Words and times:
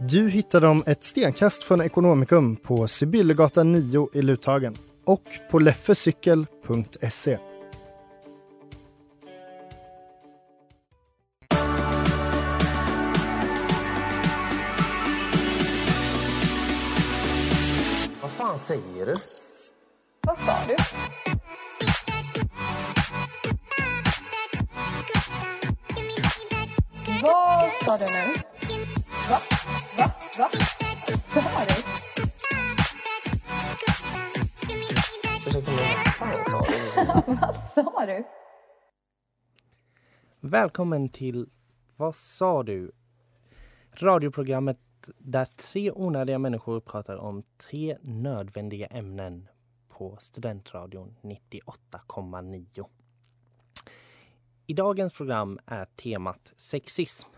Du 0.00 0.28
hittar 0.28 0.60
dem 0.60 0.82
ett 0.86 1.04
stenkast 1.04 1.64
från 1.64 1.80
Ekonomikum 1.80 2.56
på 2.56 2.88
Sibyllegatan 2.88 3.72
9 3.72 4.08
i 4.12 4.22
Luthagen 4.22 4.76
och 5.04 5.22
på 5.50 5.58
leffecykel.se. 5.58 7.38
Vad 18.20 18.30
fan 18.30 18.58
säger 18.58 19.06
du? 19.06 19.14
Vad 20.20 20.38
sa 20.38 20.56
du? 20.68 20.76
Vad 27.22 27.72
sa 27.84 27.96
du 27.96 28.04
nu? 28.04 28.34
Va? 29.30 29.57
Va? 30.38 30.48
Sa 30.48 31.40
du? 31.68 31.74
Ursäkta 35.46 35.70
mig, 35.70 35.96
vad 36.04 36.14
fan 36.14 36.44
sa 36.44 36.60
du? 36.60 36.76
Vad 37.82 37.94
sa 37.94 38.06
du? 38.06 38.24
Välkommen 40.40 41.08
till 41.08 41.50
Vad 41.96 42.14
sa 42.14 42.62
du? 42.62 42.92
Radioprogrammet 43.92 44.78
där 45.18 45.44
tre 45.44 45.90
onödiga 45.90 46.38
människor 46.38 46.80
pratar 46.80 47.16
om 47.16 47.42
tre 47.70 47.98
nödvändiga 48.02 48.86
ämnen 48.86 49.48
på 49.88 50.16
Studentradion 50.20 51.16
98,9. 51.22 52.86
I 54.66 54.74
dagens 54.74 55.12
program 55.12 55.58
är 55.66 55.84
temat 55.84 56.52
sexism. 56.56 57.28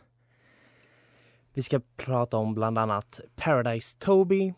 Vi 1.54 1.62
ska 1.62 1.80
prata 1.96 2.36
om 2.36 2.54
bland 2.54 2.78
annat 2.78 3.20
Paradise 3.36 3.96
Toby, 3.98 4.54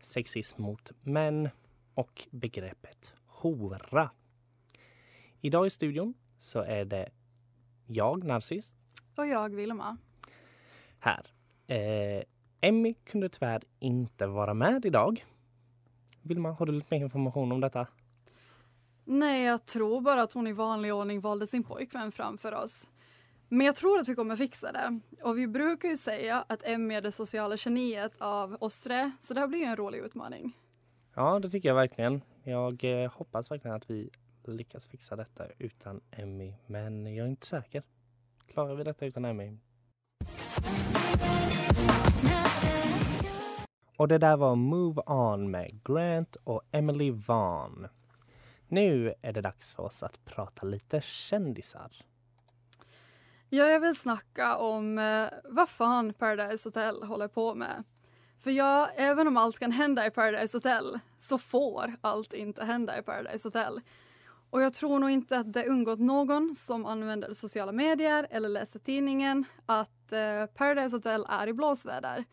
sexism 0.00 0.62
mot 0.62 0.90
män 1.06 1.48
och 1.94 2.28
begreppet 2.30 3.14
hora. 3.26 4.10
Idag 5.40 5.66
i 5.66 5.70
studion 5.70 6.14
så 6.38 6.60
är 6.60 6.84
det 6.84 7.10
jag, 7.86 8.24
Narcis, 8.24 8.76
Och 9.16 9.26
jag, 9.26 9.54
Vilma. 9.54 9.96
här. 10.98 11.26
Eh, 11.66 12.22
Emmy 12.60 12.94
kunde 12.94 13.28
tyvärr 13.28 13.62
inte 13.78 14.26
vara 14.26 14.54
med 14.54 14.84
idag. 14.84 15.24
Vilma, 16.22 16.52
har 16.52 16.66
du 16.66 16.72
lite 16.72 16.86
mer 16.90 17.04
information 17.04 17.52
om 17.52 17.60
detta? 17.60 17.86
Nej, 19.04 19.44
jag 19.44 19.64
tror 19.64 20.00
bara 20.00 20.22
att 20.22 20.32
hon 20.32 20.46
i 20.46 20.52
vanlig 20.52 20.94
ordning 20.94 21.20
valde 21.20 21.46
sin 21.46 21.64
pojkvän 21.64 22.12
framför 22.12 22.54
oss. 22.54 22.88
Men 23.54 23.66
jag 23.66 23.76
tror 23.76 23.98
att 23.98 24.08
vi 24.08 24.14
kommer 24.14 24.36
fixa 24.36 24.72
det. 24.72 25.00
Och 25.22 25.38
vi 25.38 25.46
brukar 25.46 25.88
ju 25.88 25.96
säga 25.96 26.44
att 26.48 26.66
Emmy 26.66 26.94
är 26.94 27.00
det 27.00 27.12
sociala 27.12 27.56
geniet 27.58 28.12
av 28.18 28.56
oss 28.60 28.80
tre, 28.80 29.10
så 29.20 29.34
det 29.34 29.40
här 29.40 29.48
blir 29.48 29.58
ju 29.58 29.64
en 29.64 29.76
rolig 29.76 29.98
utmaning. 29.98 30.56
Ja, 31.14 31.38
det 31.38 31.50
tycker 31.50 31.68
jag 31.68 31.76
verkligen. 31.76 32.20
Jag 32.44 32.84
eh, 32.84 33.12
hoppas 33.12 33.50
verkligen 33.50 33.76
att 33.76 33.90
vi 33.90 34.10
lyckas 34.44 34.86
fixa 34.86 35.16
detta 35.16 35.46
utan 35.58 36.00
Emmy, 36.10 36.54
men 36.66 37.14
jag 37.14 37.26
är 37.26 37.30
inte 37.30 37.46
säker. 37.46 37.82
Klarar 38.46 38.74
vi 38.74 38.84
detta 38.84 39.06
utan 39.06 39.24
Emmy? 39.24 39.58
Och 43.96 44.08
det 44.08 44.18
där 44.18 44.36
var 44.36 44.54
Move 44.54 45.02
On 45.06 45.50
med 45.50 45.84
Grant 45.84 46.36
och 46.44 46.62
Emily 46.70 47.10
Vaughn. 47.10 47.88
Nu 48.68 49.14
är 49.22 49.32
det 49.32 49.40
dags 49.40 49.74
för 49.74 49.82
oss 49.82 50.02
att 50.02 50.24
prata 50.24 50.66
lite 50.66 51.00
kändisar. 51.00 51.90
Ja, 53.54 53.68
jag 53.68 53.80
vill 53.80 53.94
snacka 53.96 54.56
om 54.56 54.98
eh, 54.98 55.28
vad 55.44 55.68
fan 55.68 56.12
Paradise 56.12 56.68
Hotel 56.68 57.02
håller 57.02 57.28
på 57.28 57.54
med. 57.54 57.84
För 58.40 58.50
ja, 58.50 58.90
även 58.96 59.28
om 59.28 59.36
allt 59.36 59.58
kan 59.58 59.72
hända 59.72 60.06
i 60.06 60.10
Paradise 60.10 60.56
Hotel 60.56 60.98
så 61.18 61.38
får 61.38 61.96
allt 62.00 62.32
inte 62.32 62.64
hända 62.64 62.98
i 62.98 63.02
Paradise 63.02 63.46
Hotel. 63.48 63.80
Och 64.50 64.62
jag 64.62 64.74
tror 64.74 64.98
nog 64.98 65.10
inte 65.10 65.38
att 65.38 65.52
det 65.52 65.66
undgått 65.66 65.98
någon 65.98 66.54
som 66.54 66.86
använder 66.86 67.34
sociala 67.34 67.72
medier 67.72 68.26
eller 68.30 68.48
läser 68.48 68.78
tidningen 68.78 69.44
att 69.66 70.12
eh, 70.12 70.46
Paradise 70.46 70.96
Hotel 70.96 71.26
är 71.28 71.46
i 71.46 71.52
blåsväder. 71.52 72.24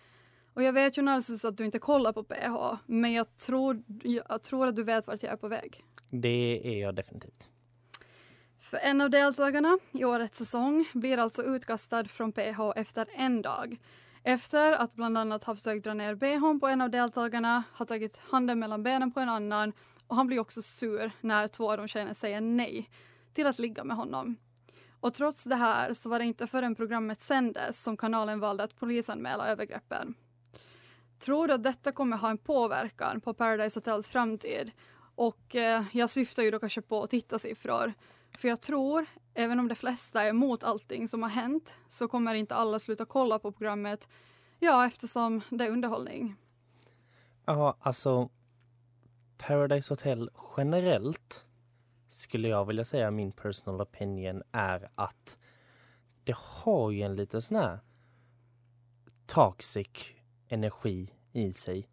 Och 0.54 0.64
jag 0.64 0.74
vet 0.74 0.98
ju 0.98 1.02
Narcissus 1.02 1.46
att 1.46 1.58
du 1.58 1.66
inte 1.66 1.80
kollar 1.80 2.14
på 2.14 2.24
PH, 2.24 2.78
men 2.86 3.14
jag 3.14 3.38
tror, 3.38 3.84
jag 4.04 4.44
tror 4.44 4.68
att 4.68 4.76
du 4.76 4.84
vet 4.84 5.08
vart 5.08 5.24
jag 5.24 5.32
är 5.32 5.38
på 5.38 5.48
väg. 5.48 5.84
Det 6.10 6.62
är 6.64 6.82
jag 6.82 6.96
definitivt. 6.96 7.51
För 8.72 8.78
en 8.78 9.02
av 9.02 9.10
deltagarna 9.10 9.80
i 9.92 10.06
årets 10.06 10.38
säsong 10.38 10.90
blir 10.94 11.18
alltså 11.18 11.44
utkastad 11.44 12.06
från 12.06 12.32
PH 12.32 12.60
efter 12.76 13.08
en 13.14 13.42
dag. 13.42 13.78
Efter 14.24 14.72
att 14.72 14.96
bland 14.96 15.18
annat 15.18 15.44
ha 15.44 15.56
försökt 15.56 15.86
dra 15.86 15.94
ner 15.94 16.16
bhn 16.16 16.60
på 16.60 16.68
en 16.68 16.82
av 16.82 16.90
deltagarna, 16.90 17.64
har 17.74 17.86
tagit 17.86 18.18
handen 18.18 18.60
mellan 18.60 18.84
benen 18.84 19.12
på 19.12 19.20
en 19.20 19.30
annan 19.30 19.74
och 20.08 20.16
han 20.16 20.28
blir 20.28 20.40
också 20.40 20.62
sur 20.62 21.12
när 21.22 21.48
två 21.48 21.72
av 21.72 21.78
de 21.78 21.88
tjejerna 21.88 22.14
säger 22.14 22.42
nej 22.42 22.90
till 23.34 23.48
att 23.48 23.60
ligga 23.60 23.84
med 23.84 23.98
honom. 23.98 24.38
Och 25.00 25.14
trots 25.14 25.44
det 25.44 25.56
här 25.56 25.94
så 25.94 26.10
var 26.10 26.20
det 26.20 26.26
inte 26.26 26.48
förrän 26.48 26.76
programmet 26.76 27.22
sändes 27.22 27.84
som 27.84 27.98
kanalen 27.98 28.40
valde 28.40 28.64
att 28.64 28.76
polisanmäla 28.76 29.48
övergreppen. 29.48 30.16
Tror 31.20 31.48
du 31.48 31.54
att 31.54 31.64
detta 31.64 31.92
kommer 31.92 32.18
ha 32.18 32.30
en 32.30 32.38
påverkan 32.38 33.22
på 33.22 33.34
Paradise 33.34 33.80
Hotels 33.80 34.10
framtid? 34.10 34.72
Och 35.16 35.56
eh, 35.56 35.84
jag 35.92 36.10
syftar 36.10 36.44
ju 36.44 36.52
då 36.52 36.60
kanske 36.60 36.82
på 36.82 37.08
tittarsiffror. 37.08 37.94
För 38.38 38.48
jag 38.48 38.62
tror, 38.62 39.06
även 39.34 39.60
om 39.60 39.68
de 39.68 39.76
flesta 39.76 40.24
är 40.24 40.30
emot 40.30 40.64
allting 40.64 41.08
som 41.08 41.24
har 41.24 41.30
hänt, 41.30 41.74
så 41.88 42.08
kommer 42.08 42.34
inte 42.34 42.56
alla 42.56 42.80
sluta 42.80 43.06
kolla 43.06 43.40
på 43.40 43.52
programmet. 43.52 44.08
Ja, 44.60 44.86
eftersom 44.86 45.42
det 45.50 45.66
är 45.66 45.70
underhållning. 45.70 46.36
Ja, 47.46 47.78
alltså 47.80 48.30
Paradise 49.38 49.94
Hotel 49.94 50.30
generellt 50.58 51.46
skulle 52.08 52.48
jag 52.48 52.66
vilja 52.66 52.86
säga 52.86 53.12
min 53.12 53.32
personal 53.32 53.82
opinion 53.82 54.44
är 54.52 54.90
att 54.96 55.38
det 56.24 56.36
har 56.38 56.92
ju 56.92 57.02
en 57.02 57.16
lite 57.16 57.42
sån 57.42 57.58
här 57.58 57.80
toxic 59.26 59.88
energi 60.48 61.14
i 61.32 61.54
sig. 61.54 61.88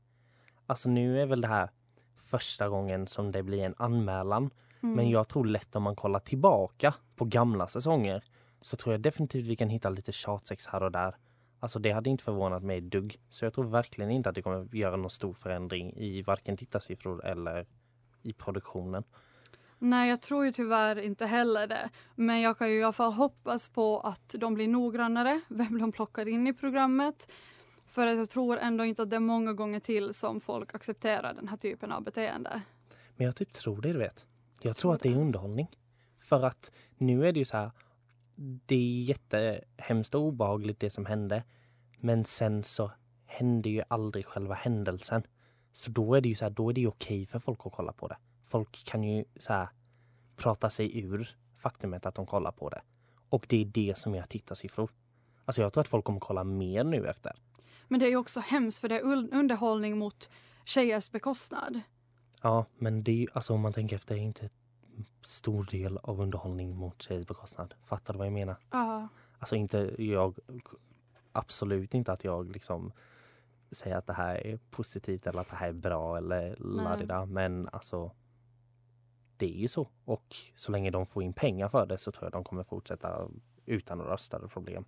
Alltså 0.67 0.89
nu 0.89 1.23
är 1.23 1.27
väl 1.27 1.41
det 1.41 1.49
här 1.49 1.71
första 2.17 2.69
gången 2.69 3.07
som 3.07 3.33
det 3.33 3.43
blir 3.43 3.65
en 3.65 3.75
anmälan. 3.79 4.51
Mm. 4.83 4.97
Men 4.97 5.11
jag 5.11 5.29
tror 5.29 5.45
lätt 5.45 5.77
om 5.77 5.83
man 5.83 5.97
kollar 5.97 6.21
tillbaka 6.21 6.95
på 7.17 7.25
gamla 7.25 7.67
säsonger 7.67 8.25
så 8.61 8.77
tror 8.77 8.95
jag 8.95 9.01
definitivt 9.01 9.47
vi 9.47 9.57
kan 9.57 9.69
hitta 9.69 9.91
lite 9.91 10.13
tjatsex 10.13 10.67
här 10.67 10.83
och 10.83 10.93
där. 10.93 11.17
Alltså 11.61 11.79
det 11.79 11.93
hade 11.93 12.11
inte 12.11 12.25
förvånat 12.25 12.63
mig 12.63 12.81
dugg. 12.81 13.21
Så 13.31 13.45
jag 13.45 13.55
tror 13.55 13.65
verkligen 13.65 14.11
inte 14.11 14.29
att 14.29 14.35
det 14.35 14.43
kommer 14.43 14.75
göra 14.75 14.97
någon 14.97 15.11
stor 15.11 15.35
förändring 15.35 15.93
i 15.97 16.23
varken 16.23 16.57
tittarsiffror 16.57 17.27
eller 17.27 17.67
i 18.23 18.33
produktionen. 18.33 19.05
Nej, 19.79 20.11
jag 20.11 20.23
tror 20.23 20.45
ju 20.45 20.53
tyvärr 20.53 20.99
inte 20.99 21.27
heller 21.27 21.67
det. 21.67 21.91
Men 22.15 22.41
jag 22.41 22.59
kan 22.59 22.71
ju 22.71 22.79
i 22.79 22.83
alla 22.83 22.93
fall 22.93 23.13
hoppas 23.13 23.69
på 23.69 24.01
att 24.01 24.35
de 24.39 24.55
blir 24.55 24.69
noggrannare, 24.69 25.41
vem 25.49 25.79
de 25.79 25.93
plockar 25.93 26.29
in 26.29 26.47
i 26.47 26.53
programmet. 26.53 27.33
För 27.87 28.07
att 28.07 28.17
jag 28.17 28.31
tror 28.31 28.59
ändå 28.59 28.85
inte 28.85 29.03
att 29.03 29.11
det 29.11 29.17
är 29.17 29.21
många 29.21 29.53
gånger 29.53 29.81
till 29.81 30.15
som 30.15 30.41
folk 30.41 30.75
accepterar 30.75 31.35
den 31.35 31.49
här 31.49 31.57
typen 31.57 31.93
av 31.93 32.03
beteende. 32.03 32.63
Men 33.17 33.25
jag 33.25 33.37
typ 33.37 33.53
tror 33.53 33.81
det, 33.81 33.93
du 33.93 33.99
vet. 33.99 34.27
Jag 34.61 34.77
tror 34.77 34.95
att 34.95 35.03
det 35.03 35.09
är 35.09 35.17
underhållning. 35.17 35.69
För 36.19 36.45
att 36.45 36.71
nu 36.97 37.29
är 37.29 37.33
det 37.33 37.39
ju 37.39 37.45
så 37.45 37.57
här. 37.57 37.71
Det 38.67 38.75
är 38.75 39.03
jättehemskt 39.03 40.15
och 40.15 40.21
obehagligt 40.21 40.81
det 40.81 40.91
som 40.91 41.07
hände. 41.07 41.43
Men 41.99 42.25
sen 42.25 42.65
så 42.65 42.91
hände 43.25 43.69
ju 43.69 43.83
aldrig 43.89 44.27
själva 44.27 44.55
händelsen. 44.55 45.23
Så 45.73 45.91
då 45.91 46.15
är 46.15 46.21
det 46.21 46.29
ju 46.29 46.35
så 46.35 46.45
här, 46.45 46.51
då 46.51 46.69
är 46.69 46.73
det 46.73 46.81
ju 46.81 46.89
okej 46.89 47.27
för 47.27 47.39
folk 47.39 47.61
att 47.65 47.73
kolla 47.73 47.93
på 47.93 48.09
det. 48.09 48.17
Folk 48.47 48.85
kan 48.85 49.05
ju 49.05 49.25
så 49.37 49.53
här 49.53 49.69
prata 50.37 50.71
sig 50.71 50.99
ur 50.99 51.37
faktumet 51.57 52.07
att 52.07 52.15
de 52.15 52.27
kollar 52.27 52.53
på 52.53 52.69
det. 52.69 52.83
Och 53.29 53.47
det 53.49 53.61
är 53.61 53.65
det 53.65 53.99
som 53.99 54.15
gör 54.15 54.23
tittarsiffror. 54.23 54.91
Alltså 55.45 55.63
jag 55.63 55.73
tror 55.73 55.81
att 55.81 55.89
folk 55.89 56.05
kommer 56.05 56.21
kolla 56.21 56.45
mer 56.45 56.85
nu 56.85 57.07
efter. 57.07 57.33
Men 57.89 58.01
det 58.01 58.07
är 58.07 58.11
ju 58.11 58.17
också 58.17 58.41
hemskt 58.41 58.81
för 58.81 58.89
det 58.89 58.97
är 58.97 59.03
underhållning 59.35 59.99
mot 59.99 60.31
tjejers 60.65 61.11
bekostnad. 61.11 61.81
Ja, 62.43 62.67
men 62.79 63.03
det 63.03 63.13
är 63.13 63.17
ju, 63.17 63.27
alltså 63.33 63.55
om 63.55 63.61
man 63.61 63.73
tänker 63.73 63.97
efter, 63.97 64.15
det 64.15 64.21
är 64.21 64.25
inte 64.25 64.45
en 64.97 65.07
stor 65.25 65.65
del 65.65 65.99
av 65.99 66.21
underhållning 66.21 66.77
mot 66.77 67.03
tjejers 67.03 67.27
bekostnad. 67.27 67.75
Fattar 67.85 68.13
du 68.15 68.19
vad 68.19 68.27
jag 68.27 68.35
menar? 68.35 68.57
Ja. 68.71 69.09
Alltså 69.39 69.57
inte 69.57 69.95
jag, 69.99 70.39
absolut 71.33 71.95
inte 71.95 72.13
att 72.13 72.25
jag 72.25 72.51
liksom 72.51 72.93
säger 73.71 73.97
att 73.97 74.07
det 74.07 74.13
här 74.13 74.47
är 74.47 74.59
positivt 74.71 75.27
eller 75.27 75.41
att 75.41 75.51
det 75.51 75.57
här 75.57 75.69
är 75.69 75.73
bra 75.73 76.17
eller 76.17 76.57
ladida. 76.57 77.27
Men 77.27 77.69
alltså 77.73 78.11
det 79.37 79.47
är 79.47 79.59
ju 79.61 79.69
så. 79.69 79.89
Och 80.05 80.37
så 80.57 80.73
länge 80.73 80.91
de 80.91 81.07
får 81.07 81.23
in 81.23 81.33
pengar 81.33 81.69
för 81.69 81.87
det 81.87 81.99
så 81.99 82.13
tror 82.13 82.25
jag 82.25 82.33
de 82.33 82.45
kommer 82.45 82.63
fortsätta 82.63 83.29
utan 83.67 83.99
några 83.99 84.19
större 84.19 84.49
problem. 84.49 84.85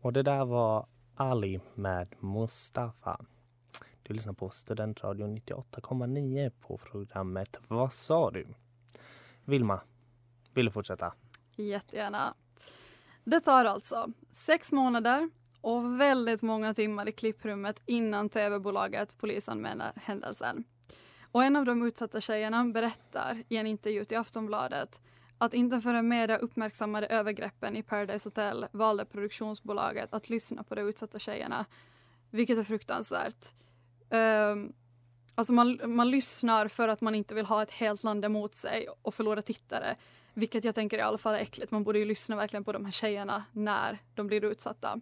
Och 0.00 0.12
det 0.12 0.22
där 0.22 0.44
var 0.44 0.86
Ali 1.14 1.60
med 1.74 2.14
Mustafa. 2.20 3.20
Du 4.02 4.14
lyssnar 4.14 4.32
på 4.32 4.50
Studentradion 4.50 5.38
98,9 5.38 6.50
på 6.60 6.78
programmet 6.78 7.56
Vad 7.68 7.92
sa 7.92 8.30
du? 8.30 8.46
Vilma, 9.44 9.80
vill 10.54 10.64
du 10.64 10.72
fortsätta? 10.72 11.14
Jättegärna. 11.56 12.34
Det 13.24 13.40
tar 13.40 13.64
alltså 13.64 14.12
sex 14.32 14.72
månader 14.72 15.30
och 15.60 16.00
väldigt 16.00 16.42
många 16.42 16.74
timmar 16.74 17.08
i 17.08 17.12
klipprummet 17.12 17.82
innan 17.86 18.28
tv-bolaget 18.28 19.18
polisanmäler 19.18 19.92
händelsen. 19.96 20.64
Och 21.32 21.44
en 21.44 21.56
av 21.56 21.64
de 21.64 21.82
utsatta 21.82 22.20
tjejerna 22.20 22.64
berättar 22.64 23.42
i 23.48 23.56
en 23.56 23.66
intervju 23.66 24.04
till 24.04 24.18
Aftonbladet 24.18 25.00
att 25.42 25.54
inte 25.54 25.80
förrän 25.80 26.08
media 26.08 26.36
uppmärksammade 26.36 27.06
övergreppen 27.06 27.76
i 27.76 27.82
Paradise 27.82 28.26
Hotel 28.26 28.66
valde 28.72 29.04
produktionsbolaget 29.04 30.14
att 30.14 30.28
lyssna 30.28 30.62
på 30.62 30.74
de 30.74 30.80
utsatta 30.80 31.18
tjejerna. 31.18 31.64
Vilket 32.30 32.58
är 32.58 32.64
fruktansvärt. 32.64 33.54
Um, 34.10 34.72
alltså 35.34 35.52
man, 35.52 35.80
man 35.84 36.10
lyssnar 36.10 36.68
för 36.68 36.88
att 36.88 37.00
man 37.00 37.14
inte 37.14 37.34
vill 37.34 37.46
ha 37.46 37.62
ett 37.62 37.70
helt 37.70 38.02
land 38.02 38.24
emot 38.24 38.54
sig 38.54 38.88
och 39.02 39.14
förlora 39.14 39.42
tittare. 39.42 39.96
Vilket 40.34 40.64
jag 40.64 40.74
tänker 40.74 40.98
i 40.98 41.00
alla 41.00 41.18
fall 41.18 41.34
är 41.34 41.38
äckligt. 41.38 41.70
Man 41.70 41.84
borde 41.84 41.98
ju 41.98 42.04
lyssna 42.04 42.36
verkligen 42.36 42.64
på 42.64 42.72
de 42.72 42.84
här 42.84 42.92
tjejerna 42.92 43.44
när 43.52 43.98
de 44.14 44.26
blir 44.26 44.44
utsatta. 44.44 45.00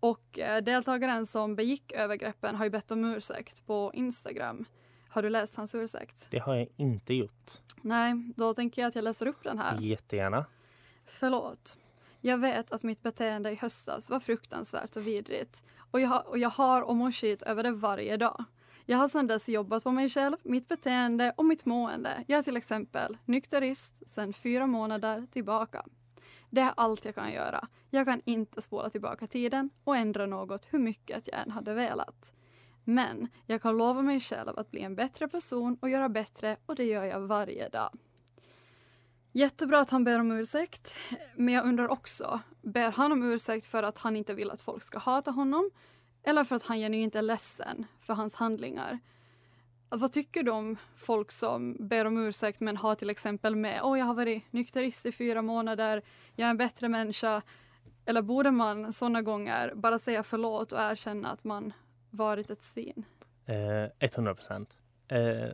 Och 0.00 0.38
eh, 0.38 0.62
deltagaren 0.62 1.26
som 1.26 1.56
begick 1.56 1.92
övergreppen 1.92 2.56
har 2.56 2.64
ju 2.64 2.70
bett 2.70 2.90
om 2.90 3.04
ursäkt 3.04 3.66
på 3.66 3.90
Instagram. 3.94 4.64
Har 5.08 5.22
du 5.22 5.30
läst 5.30 5.54
hans 5.56 5.74
ursäkt? 5.74 6.26
Det 6.30 6.38
har 6.38 6.54
jag 6.54 6.68
inte 6.76 7.14
gjort. 7.14 7.50
Nej, 7.82 8.32
då 8.36 8.54
tänker 8.54 8.82
jag 8.82 8.88
att 8.88 8.94
jag 8.94 9.02
läser 9.04 9.26
upp 9.26 9.44
den 9.44 9.58
här. 9.58 9.78
Jättegärna. 9.80 10.44
Förlåt. 11.06 11.78
Jag 12.20 12.38
vet 12.38 12.72
att 12.72 12.82
mitt 12.82 13.02
beteende 13.02 13.50
i 13.50 13.54
höstas 13.54 14.10
var 14.10 14.20
fruktansvärt 14.20 14.96
och 14.96 15.06
vidrigt. 15.06 15.62
Och 15.90 16.00
jag, 16.00 16.08
har- 16.08 16.28
och 16.28 16.38
jag 16.38 16.50
har 16.50 16.82
och 16.82 16.96
mår 16.96 17.12
skit 17.12 17.42
över 17.42 17.62
det 17.62 17.70
varje 17.70 18.16
dag. 18.16 18.44
Jag 18.86 18.98
har 18.98 19.08
sedan 19.08 19.26
dess 19.26 19.48
jobbat 19.48 19.82
på 19.84 19.90
mig 19.90 20.08
själv, 20.08 20.36
mitt 20.42 20.68
beteende 20.68 21.32
och 21.36 21.44
mitt 21.44 21.64
mående. 21.64 22.24
Jag 22.26 22.38
är 22.38 22.42
till 22.42 22.56
exempel 22.56 23.16
nykterist 23.24 24.10
sedan 24.10 24.32
fyra 24.32 24.66
månader 24.66 25.26
tillbaka. 25.32 25.84
Det 26.50 26.60
är 26.60 26.72
allt 26.76 27.04
jag 27.04 27.14
kan 27.14 27.32
göra. 27.32 27.68
Jag 27.90 28.06
kan 28.06 28.20
inte 28.24 28.62
spola 28.62 28.90
tillbaka 28.90 29.26
tiden 29.26 29.70
och 29.84 29.96
ändra 29.96 30.26
något 30.26 30.66
hur 30.70 30.78
mycket 30.78 31.28
jag 31.32 31.40
än 31.40 31.50
hade 31.50 31.74
velat. 31.74 32.32
Men 32.88 33.28
jag 33.46 33.62
kan 33.62 33.76
lova 33.76 34.02
mig 34.02 34.20
själv 34.20 34.58
att 34.58 34.70
bli 34.70 34.82
en 34.82 34.94
bättre 34.94 35.28
person 35.28 35.78
och 35.80 35.90
göra 35.90 36.08
bättre 36.08 36.56
och 36.66 36.74
det 36.74 36.84
gör 36.84 37.04
jag 37.04 37.20
varje 37.20 37.68
dag. 37.68 37.98
Jättebra 39.32 39.80
att 39.80 39.90
han 39.90 40.04
ber 40.04 40.20
om 40.20 40.32
ursäkt, 40.32 40.96
men 41.36 41.54
jag 41.54 41.66
undrar 41.66 41.88
också, 41.88 42.40
ber 42.62 42.90
han 42.90 43.12
om 43.12 43.22
ursäkt 43.22 43.66
för 43.66 43.82
att 43.82 43.98
han 43.98 44.16
inte 44.16 44.34
vill 44.34 44.50
att 44.50 44.60
folk 44.60 44.82
ska 44.82 44.98
hata 44.98 45.30
honom? 45.30 45.70
Eller 46.22 46.44
för 46.44 46.56
att 46.56 46.62
han 46.62 46.78
genuint 46.78 47.16
är 47.16 47.22
ledsen 47.22 47.86
för 48.00 48.14
hans 48.14 48.34
handlingar? 48.34 48.98
Alltså, 49.88 50.04
vad 50.04 50.12
tycker 50.12 50.42
du 50.42 50.50
om 50.50 50.76
folk 50.96 51.30
som 51.30 51.76
ber 51.80 52.04
om 52.04 52.18
ursäkt 52.18 52.60
men 52.60 52.76
har 52.76 52.94
till 52.94 53.10
exempel 53.10 53.56
med 53.56 53.80
Åh, 53.82 53.98
jag 53.98 54.06
har 54.06 54.14
varit 54.14 54.52
nykterist 54.52 55.06
i 55.06 55.12
fyra 55.12 55.42
månader, 55.42 56.02
jag 56.36 56.46
är 56.46 56.50
en 56.50 56.56
bättre 56.56 56.88
människa. 56.88 57.42
Eller 58.04 58.22
borde 58.22 58.50
man 58.50 58.92
sådana 58.92 59.22
gånger 59.22 59.72
bara 59.74 59.98
säga 59.98 60.22
förlåt 60.22 60.72
och 60.72 60.80
erkänna 60.80 61.28
att 61.28 61.44
man 61.44 61.72
varit 62.10 62.50
ett 62.50 62.62
svin? 62.62 63.04
Eh, 63.46 63.84
100 63.98 64.34
procent. 64.34 64.76
Eh, 65.08 65.48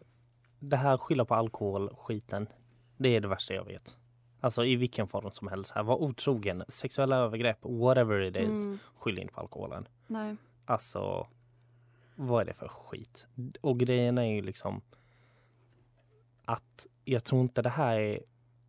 det 0.58 0.76
här 0.76 0.96
skylla 0.96 1.24
på 1.24 1.34
alkohol, 1.34 1.96
skiten, 1.96 2.46
det 2.96 3.08
är 3.08 3.20
det 3.20 3.28
värsta 3.28 3.54
jag 3.54 3.64
vet. 3.64 3.98
Alltså 4.40 4.64
i 4.64 4.76
vilken 4.76 5.08
form 5.08 5.30
som 5.30 5.48
helst. 5.48 5.70
Här, 5.74 5.82
var 5.82 6.02
otrogen, 6.02 6.64
sexuella 6.68 7.16
övergrepp, 7.16 7.58
whatever 7.62 8.20
it 8.20 8.36
is, 8.36 8.64
Mm. 8.64 8.78
skyll 8.96 9.18
inte 9.18 9.34
på 9.34 9.40
alkoholen. 9.40 9.88
Nej. 10.06 10.36
Alltså, 10.64 11.26
vad 12.16 12.40
är 12.40 12.44
det 12.44 12.54
för 12.54 12.68
skit? 12.68 13.26
Och 13.60 13.78
grejen 13.80 14.18
är 14.18 14.34
ju 14.34 14.42
liksom 14.42 14.80
att 16.44 16.86
jag 17.04 17.24
tror 17.24 17.40
inte 17.40 17.62
det 17.62 17.68
här 17.70 17.98
är 18.00 18.20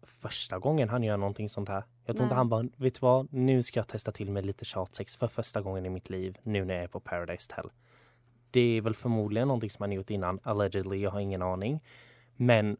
första 0.06 0.60
gången 0.60 0.90
han 0.90 1.04
gör 1.04 1.18
någonting 1.18 1.50
sånt 1.50 1.70
här. 1.70 1.84
Jag 2.06 2.16
tror 2.16 2.26
inte 2.26 2.36
han 2.36 2.50
bara, 2.50 2.68
vet 2.76 2.94
du 2.94 3.00
vad, 3.00 3.34
nu 3.34 3.64
ska 3.64 3.80
jag 3.80 3.88
testa 3.88 4.12
till 4.12 4.32
med 4.32 4.46
lite 4.46 4.66
tjatsex 4.66 5.16
för 5.16 5.28
första 5.28 5.62
gången 5.62 5.86
i 5.86 5.90
mitt 5.90 6.10
liv, 6.10 6.38
nu 6.44 6.66
när 6.66 6.74
jag 6.74 6.84
är 6.84 6.88
på 6.88 7.00
Paradise 7.00 7.54
Hotel. 7.56 7.72
Det 8.52 8.78
är 8.78 8.82
väl 8.82 8.96
förmodligen 8.96 9.48
någonting 9.48 9.70
som 9.70 9.84
han 9.84 9.92
gjort 9.92 10.10
innan, 10.10 10.40
allegedly, 10.44 10.98
jag 10.98 11.12
har 11.12 11.20
ingen 11.20 11.42
aning. 11.42 11.80
Men 12.36 12.78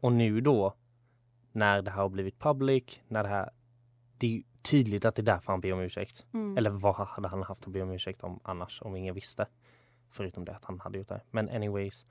och 0.00 0.12
nu 0.12 0.40
då, 0.40 0.74
när 1.52 1.82
det 1.82 1.90
här 1.90 2.02
har 2.02 2.08
blivit 2.08 2.38
public, 2.38 3.00
när 3.08 3.22
det 3.22 3.28
här, 3.28 3.50
det 4.18 4.26
är 4.26 4.30
ju 4.30 4.42
tydligt 4.62 5.04
att 5.04 5.14
det 5.14 5.22
är 5.22 5.24
därför 5.24 5.52
han 5.52 5.60
ber 5.60 5.72
om 5.72 5.80
ursäkt. 5.80 6.26
Mm. 6.34 6.58
Eller 6.58 6.70
vad 6.70 6.94
hade 6.94 7.28
han 7.28 7.42
haft 7.42 7.66
att 7.66 7.72
be 7.72 7.82
om 7.82 7.90
ursäkt 7.90 8.22
om 8.22 8.40
annars, 8.42 8.82
om 8.82 8.96
ingen 8.96 9.14
visste? 9.14 9.46
Förutom 10.10 10.44
det 10.44 10.56
att 10.56 10.64
han 10.64 10.80
hade 10.80 10.98
gjort 10.98 11.08
det. 11.08 11.20
Men 11.30 11.48
anyways. 11.48 12.06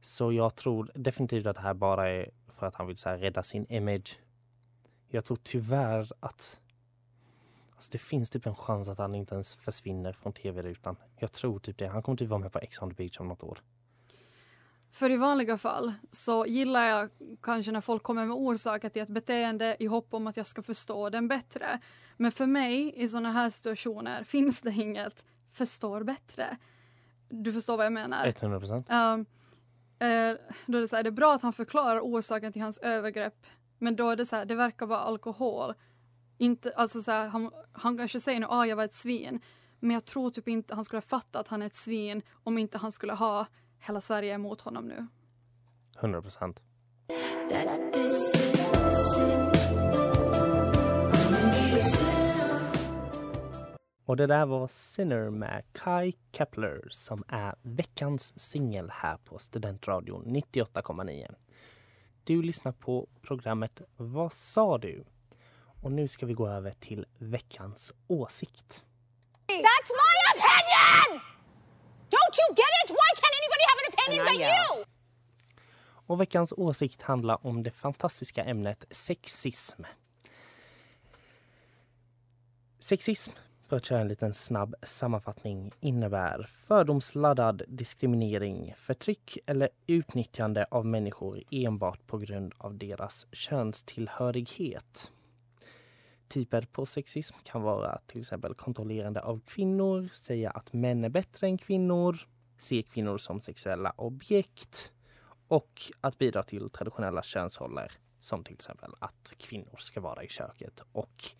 Så 0.00 0.32
jag 0.32 0.56
tror 0.56 0.90
definitivt 0.94 1.46
att 1.46 1.56
det 1.56 1.62
här 1.62 1.74
bara 1.74 2.10
är 2.10 2.30
för 2.58 2.66
att 2.66 2.74
han 2.74 2.86
vill 2.86 2.96
så 2.96 3.08
här, 3.08 3.18
rädda 3.18 3.42
sin 3.42 3.66
image. 3.72 4.18
Jag 5.08 5.24
tror 5.24 5.38
tyvärr 5.42 6.12
att 6.20 6.60
alltså, 7.74 7.92
det 7.92 7.98
finns 7.98 8.30
typ 8.30 8.46
en 8.46 8.54
chans 8.54 8.88
att 8.88 8.98
han 8.98 9.14
inte 9.14 9.34
ens 9.34 9.56
försvinner 9.56 10.12
från 10.12 10.32
tv-rutan. 10.32 10.96
Jag 11.16 11.32
tror 11.32 11.58
typ 11.58 11.78
det. 11.78 11.86
Han 11.86 12.02
kommer 12.02 12.16
typ 12.16 12.28
vara 12.28 12.40
med 12.40 12.52
på 12.52 12.58
Ex 12.58 12.82
on 12.82 12.90
the 12.90 12.94
beach 12.94 13.20
om 13.20 13.28
något 13.28 13.42
år. 13.42 13.58
För 14.92 15.10
i 15.10 15.16
vanliga 15.16 15.58
fall 15.58 15.92
så 16.10 16.46
gillar 16.46 16.84
jag 16.84 17.10
kanske 17.42 17.72
när 17.72 17.80
folk 17.80 18.02
kommer 18.02 18.26
med 18.26 18.36
orsaker 18.36 18.88
till 18.88 19.02
ett 19.02 19.10
beteende 19.10 19.76
i 19.78 19.86
hopp 19.86 20.14
om 20.14 20.26
att 20.26 20.36
jag 20.36 20.46
ska 20.46 20.62
förstå 20.62 21.10
den 21.10 21.28
bättre. 21.28 21.80
Men 22.16 22.32
för 22.32 22.46
mig 22.46 22.92
i 22.96 23.08
såna 23.08 23.32
här 23.32 23.50
situationer 23.50 24.24
finns 24.24 24.60
det 24.60 24.70
inget 24.70 25.24
förstår 25.50 26.02
bättre. 26.02 26.56
Du 27.28 27.52
förstår 27.52 27.76
vad 27.76 27.86
jag 27.86 27.92
menar? 27.92 28.26
100 28.26 28.58
procent. 28.58 28.90
Um, 28.90 29.26
eh, 30.04 30.36
då 30.66 30.78
är 30.78 30.82
det, 30.82 30.88
så 30.88 30.96
här, 30.96 31.02
det 31.02 31.08
är 31.08 31.12
bra 31.12 31.34
att 31.34 31.42
han 31.42 31.52
förklarar 31.52 32.00
orsaken 32.00 32.52
till 32.52 32.62
hans 32.62 32.78
övergrepp. 32.78 33.46
Men 33.78 33.96
då 33.96 34.10
är 34.10 34.16
det 34.16 34.26
så 34.26 34.36
här, 34.36 34.44
det 34.44 34.54
verkar 34.54 34.86
vara 34.86 34.98
alkohol. 34.98 35.74
Inte, 36.38 36.72
alltså 36.76 37.02
så 37.02 37.10
här, 37.10 37.28
han, 37.28 37.50
han 37.72 37.98
kanske 37.98 38.20
säger 38.20 38.40
nu, 38.40 38.46
ah, 38.48 38.66
jag 38.66 38.76
var 38.76 38.84
ett 38.84 38.94
svin. 38.94 39.40
Men 39.80 39.90
jag 39.90 40.04
tror 40.04 40.30
typ 40.30 40.48
inte 40.48 40.74
han 40.74 40.84
skulle 40.84 41.02
fatta 41.02 41.40
att 41.40 41.48
han 41.48 41.62
är 41.62 41.66
ett 41.66 41.74
svin 41.74 42.22
om 42.44 42.58
inte 42.58 42.78
han 42.78 42.92
skulle 42.92 43.12
ha 43.12 43.46
hela 43.78 44.00
Sverige 44.00 44.34
emot 44.34 44.60
honom 44.60 44.84
nu. 44.84 45.06
100 45.98 46.22
procent. 46.22 46.60
Och 54.06 54.16
det 54.16 54.26
där 54.26 54.46
var 54.46 54.68
Sinner 54.68 55.30
med 55.30 55.64
Kai 55.72 56.12
Kepler 56.32 56.88
som 56.90 57.24
är 57.28 57.54
veckans 57.62 58.40
singel 58.40 58.90
här 58.90 59.16
på 59.16 59.38
Studentradion 59.38 60.24
98,9. 60.26 61.34
Du 62.24 62.42
lyssnar 62.42 62.72
på 62.72 63.08
programmet 63.22 63.82
Vad 63.96 64.32
sa 64.32 64.78
du? 64.78 65.04
Och 65.82 65.92
nu 65.92 66.08
ska 66.08 66.26
vi 66.26 66.34
gå 66.34 66.48
över 66.48 66.70
till 66.70 67.06
veckans 67.18 67.92
åsikt. 68.06 68.84
That's 69.46 69.90
my 70.02 70.14
opinion! 70.34 71.20
Don't 72.08 72.34
you 72.40 72.48
get 72.56 72.72
it? 72.84 72.90
Why 72.90 73.10
can't 73.20 73.34
anybody 73.40 73.64
have 73.70 73.78
an 73.80 73.86
opinion 73.92 74.24
but 74.26 74.40
you? 74.40 74.84
Och 76.06 76.20
veckans 76.20 76.52
åsikt 76.56 77.02
handlar 77.02 77.46
om 77.46 77.62
det 77.62 77.70
fantastiska 77.70 78.44
ämnet 78.44 78.84
sexism. 78.90 79.82
Sexism, 82.78 83.30
för 83.74 83.76
att 83.76 83.84
köra 83.84 84.00
en 84.00 84.08
liten 84.08 84.34
snabb 84.34 84.74
sammanfattning 84.82 85.72
innebär 85.80 86.42
fördomsladdad 86.42 87.62
diskriminering, 87.68 88.74
förtryck 88.76 89.38
eller 89.46 89.68
utnyttjande 89.86 90.66
av 90.70 90.86
människor 90.86 91.42
enbart 91.50 92.06
på 92.06 92.18
grund 92.18 92.54
av 92.58 92.78
deras 92.78 93.26
könstillhörighet. 93.32 95.12
Typer 96.28 96.66
på 96.72 96.86
sexism 96.86 97.36
kan 97.44 97.62
vara 97.62 97.98
till 98.06 98.20
exempel 98.20 98.54
kontrollerande 98.54 99.20
av 99.20 99.40
kvinnor, 99.40 100.08
säga 100.12 100.50
att 100.50 100.72
män 100.72 101.04
är 101.04 101.08
bättre 101.08 101.46
än 101.46 101.58
kvinnor, 101.58 102.18
se 102.58 102.82
kvinnor 102.82 103.18
som 103.18 103.40
sexuella 103.40 103.92
objekt 103.96 104.92
och 105.48 105.82
att 106.00 106.18
bidra 106.18 106.42
till 106.42 106.70
traditionella 106.70 107.22
könsroller 107.22 107.92
som 108.20 108.44
till 108.44 108.54
exempel 108.54 108.90
att 108.98 109.32
kvinnor 109.38 109.76
ska 109.78 110.00
vara 110.00 110.22
i 110.22 110.28
köket 110.28 110.82
och 110.92 111.34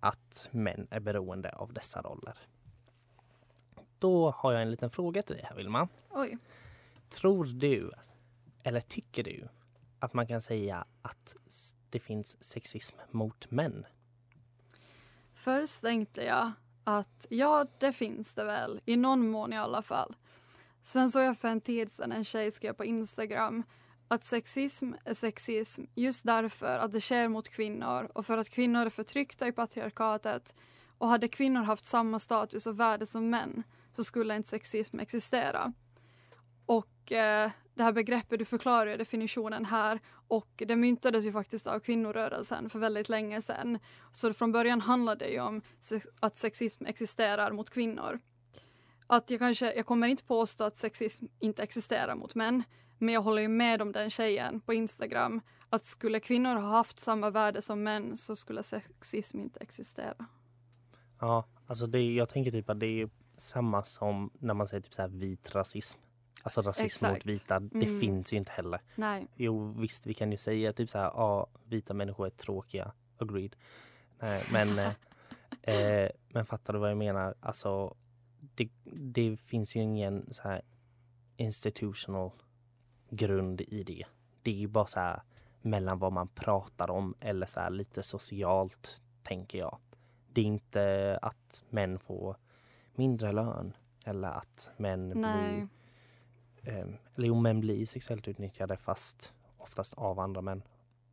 att 0.00 0.48
män 0.50 0.86
är 0.90 1.00
beroende 1.00 1.50
av 1.50 1.72
dessa 1.72 2.02
roller. 2.02 2.38
Då 3.98 4.30
har 4.30 4.52
jag 4.52 4.62
en 4.62 4.70
liten 4.70 4.90
fråga 4.90 5.22
till 5.22 5.36
dig 5.36 5.44
här 5.48 5.56
Vilma. 5.56 5.88
Oj. 6.10 6.38
Tror 7.08 7.44
du, 7.44 7.92
eller 8.62 8.80
tycker 8.80 9.24
du, 9.24 9.48
att 9.98 10.14
man 10.14 10.26
kan 10.26 10.40
säga 10.40 10.84
att 11.02 11.36
det 11.90 12.00
finns 12.00 12.44
sexism 12.44 12.96
mot 13.10 13.50
män? 13.50 13.86
Först 15.34 15.80
tänkte 15.80 16.24
jag 16.24 16.52
att 16.84 17.26
ja, 17.28 17.66
det 17.78 17.92
finns 17.92 18.34
det 18.34 18.44
väl, 18.44 18.80
i 18.84 18.96
någon 18.96 19.30
mån 19.30 19.52
i 19.52 19.56
alla 19.56 19.82
fall. 19.82 20.16
Sen 20.82 21.10
såg 21.10 21.22
jag 21.22 21.38
för 21.38 21.48
en 21.48 21.60
tid 21.60 21.92
sedan 21.92 22.12
en 22.12 22.24
tjej 22.24 22.50
skrev 22.50 22.72
på 22.72 22.84
Instagram 22.84 23.62
att 24.10 24.24
sexism 24.24 24.92
är 25.04 25.14
sexism 25.14 25.84
just 25.94 26.26
därför 26.26 26.78
att 26.78 26.92
det 26.92 27.00
sker 27.00 27.28
mot 27.28 27.48
kvinnor 27.48 28.10
och 28.14 28.26
för 28.26 28.38
att 28.38 28.50
kvinnor 28.50 28.86
är 28.86 28.90
förtryckta 28.90 29.48
i 29.48 29.52
patriarkatet. 29.52 30.54
Och 30.98 31.08
hade 31.08 31.28
kvinnor 31.28 31.62
haft 31.62 31.84
samma 31.84 32.18
status 32.18 32.66
och 32.66 32.80
värde 32.80 33.06
som 33.06 33.30
män 33.30 33.62
så 33.92 34.04
skulle 34.04 34.36
inte 34.36 34.48
sexism 34.48 35.00
existera. 35.00 35.72
Och 36.66 37.12
eh, 37.12 37.50
det 37.74 37.82
här 37.82 37.92
begreppet, 37.92 38.38
du 38.38 38.44
förklarar 38.44 38.90
ju 38.90 38.96
definitionen 38.96 39.64
här 39.64 40.00
och 40.28 40.50
det 40.56 40.76
myntades 40.76 41.24
ju 41.24 41.32
faktiskt 41.32 41.66
av 41.66 41.80
kvinnorörelsen 41.80 42.70
för 42.70 42.78
väldigt 42.78 43.08
länge 43.08 43.42
sedan. 43.42 43.78
Så 44.12 44.32
från 44.32 44.52
början 44.52 44.80
handlade 44.80 45.24
det 45.24 45.30
ju 45.30 45.40
om 45.40 45.62
sex- 45.80 46.08
att 46.20 46.36
sexism 46.36 46.86
existerar 46.86 47.52
mot 47.52 47.70
kvinnor. 47.70 48.20
Att 49.06 49.30
jag, 49.30 49.38
kanske, 49.38 49.72
jag 49.74 49.86
kommer 49.86 50.08
inte 50.08 50.24
påstå 50.24 50.64
att 50.64 50.76
sexism 50.76 51.26
inte 51.38 51.62
existerar 51.62 52.14
mot 52.14 52.34
män, 52.34 52.62
men 53.00 53.14
jag 53.14 53.22
håller 53.22 53.42
ju 53.42 53.48
med 53.48 53.82
om 53.82 53.92
den 53.92 54.10
tjejen 54.10 54.60
på 54.60 54.74
Instagram 54.74 55.40
att 55.70 55.84
skulle 55.84 56.20
kvinnor 56.20 56.54
ha 56.54 56.68
haft 56.70 57.00
samma 57.00 57.30
värde 57.30 57.62
som 57.62 57.82
män 57.82 58.16
så 58.16 58.36
skulle 58.36 58.62
sexism 58.62 59.40
inte 59.40 59.60
existera. 59.60 60.26
Ja, 61.20 61.44
alltså 61.66 61.86
det, 61.86 62.00
jag 62.14 62.28
tänker 62.28 62.50
typ 62.50 62.70
att 62.70 62.80
det 62.80 62.86
är 63.02 63.10
samma 63.36 63.82
som 63.84 64.30
när 64.38 64.54
man 64.54 64.68
säger 64.68 64.80
typ 64.80 64.94
så 64.94 65.02
här 65.02 65.08
vit 65.08 65.54
rasism. 65.54 65.98
Alltså 66.42 66.62
rasism 66.62 67.04
mot 67.06 67.12
Exakt. 67.16 67.26
vita, 67.26 67.60
det 67.60 67.86
Mm. 67.86 68.00
finns 68.00 68.32
ju 68.32 68.36
inte 68.36 68.52
heller. 68.52 68.80
Nej. 68.94 69.26
Jo 69.34 69.72
visst, 69.72 70.06
vi 70.06 70.14
kan 70.14 70.32
ju 70.32 70.38
säga 70.38 70.72
typ 70.72 70.90
så 70.90 70.98
här, 70.98 71.04
ja, 71.04 71.46
vita 71.64 71.94
människor 71.94 72.26
är 72.26 72.30
tråkiga. 72.30 72.92
Agreed. 73.18 73.56
Nej, 74.18 74.44
men, 74.52 74.78
eh, 74.78 74.92
eh, 75.74 76.10
men 76.28 76.46
fattar 76.46 76.72
du 76.72 76.78
vad 76.78 76.90
jag 76.90 76.98
menar? 76.98 77.34
Alltså, 77.40 77.96
det, 78.54 78.68
det 78.92 79.36
finns 79.36 79.76
ju 79.76 79.80
ingen 79.80 80.34
så 80.34 80.42
här 80.42 80.62
institutional 81.36 82.30
grund 83.10 83.60
i 83.60 83.82
det. 83.82 84.04
Det 84.42 84.50
är 84.50 84.54
ju 84.54 84.66
bara 84.66 84.86
så 84.86 85.00
här 85.00 85.22
mellan 85.62 85.98
vad 85.98 86.12
man 86.12 86.28
pratar 86.28 86.90
om 86.90 87.14
eller 87.20 87.46
så 87.46 87.60
här 87.60 87.70
lite 87.70 88.02
socialt, 88.02 89.00
tänker 89.22 89.58
jag. 89.58 89.78
Det 90.32 90.40
är 90.40 90.44
inte 90.44 91.18
att 91.22 91.62
män 91.70 91.98
får 91.98 92.36
mindre 92.94 93.32
lön 93.32 93.76
eller 94.04 94.28
att 94.28 94.70
män 94.76 95.08
Nej. 95.08 95.52
blir 95.52 95.68
Ehm, 96.62 96.96
eller 97.14 97.28
jo, 97.28 97.34
män 97.34 97.60
blir 97.60 97.86
sexuellt 97.86 98.28
utnyttjade 98.28 98.76
fast 98.76 99.34
oftast 99.58 99.94
av 99.94 100.20
andra 100.20 100.40
män. 100.40 100.62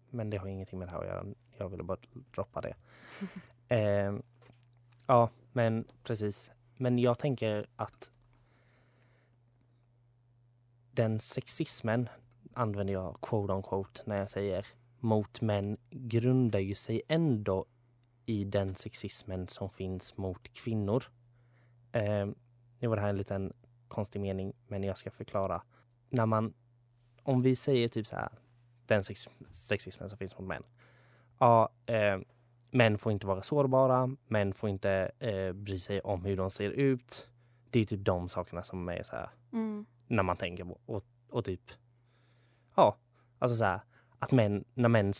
Men 0.10 0.30
det 0.30 0.38
har 0.38 0.48
ingenting 0.48 0.80
med 0.80 0.88
det 0.88 0.92
här 0.92 1.00
att 1.00 1.08
göra. 1.08 1.26
Jag 1.58 1.70
ville 1.70 1.84
bara 1.84 1.98
droppa 2.36 2.62
det. 2.62 2.76
Ehm, 3.70 4.24
ja, 5.06 5.30
men 5.52 5.86
precis. 6.04 6.52
Men 6.78 7.00
jag 7.00 7.20
tänker 7.20 7.68
att 7.76 8.12
den 10.98 11.20
sexismen 11.20 12.10
använder 12.54 12.94
jag 12.94 13.22
quote 13.22 13.54
on 13.54 13.64
quote 13.64 14.02
när 14.06 14.18
jag 14.18 14.30
säger 14.30 14.68
mot 15.00 15.42
män 15.42 15.78
grundar 15.90 16.60
ju 16.60 16.76
sig 16.76 17.02
ändå 17.08 17.66
i 18.26 18.44
den 18.44 18.76
sexismen 18.76 19.48
som 19.48 19.70
finns 19.70 20.18
mot 20.18 20.54
kvinnor. 20.54 21.04
Eh, 21.92 22.26
nu 22.80 22.88
var 22.88 22.96
det 22.96 23.02
här 23.02 23.10
en 23.10 23.18
liten 23.18 23.54
konstig 23.88 24.22
mening, 24.22 24.54
men 24.68 24.84
jag 24.84 24.98
ska 24.98 25.12
förklara. 25.12 25.62
När 26.10 26.26
man, 26.26 26.54
om 27.24 27.42
vi 27.42 27.56
säger 27.56 27.90
typ 27.90 28.08
så 28.08 28.16
här, 28.16 28.30
den 28.86 29.04
sex, 29.04 29.28
sexismen 29.50 30.10
som 30.10 30.18
finns 30.18 30.40
mot 30.40 30.48
män. 30.48 30.64
Ja, 31.40 31.70
eh, 31.86 32.20
män 32.72 32.98
får 32.98 33.12
inte 33.12 33.28
vara 33.28 33.42
sårbara, 33.42 34.16
män 34.28 34.54
får 34.54 34.70
inte 34.70 35.12
eh, 35.20 35.54
bry 35.54 35.80
sig 35.80 36.02
om 36.02 36.26
hur 36.26 36.38
de 36.38 36.52
ser 36.52 36.70
ut. 36.70 37.30
Det 37.70 37.80
är 37.80 37.86
typ 37.86 38.06
de 38.06 38.30
sakerna 38.30 38.64
som 38.64 38.90
är 38.90 39.04
så 39.04 39.16
här, 39.16 39.30
Mm 39.54 39.86
när 40.08 40.24
man 40.24 40.38
tänker 40.38 40.66
på, 40.66 40.80
och, 40.86 41.06
och 41.30 41.46
typ, 41.46 41.72
ja, 42.76 42.98
alltså 43.40 43.58
så 43.58 43.64
här, 43.64 43.82
att 44.20 44.32
män, 44.32 44.66
när 44.74 44.90
män, 44.90 45.14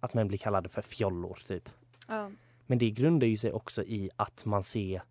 att 0.00 0.14
män 0.14 0.28
blir 0.28 0.38
kallade 0.38 0.68
för 0.68 0.82
fjollor 0.82 1.38
typ. 1.46 1.68
Ja. 2.08 2.30
Men 2.66 2.78
det 2.78 2.90
grundar 2.90 3.26
ju 3.26 3.36
sig 3.36 3.52
också 3.52 3.84
i 3.84 4.10
att 4.16 4.44
man 4.44 4.62
ser 4.62 5.02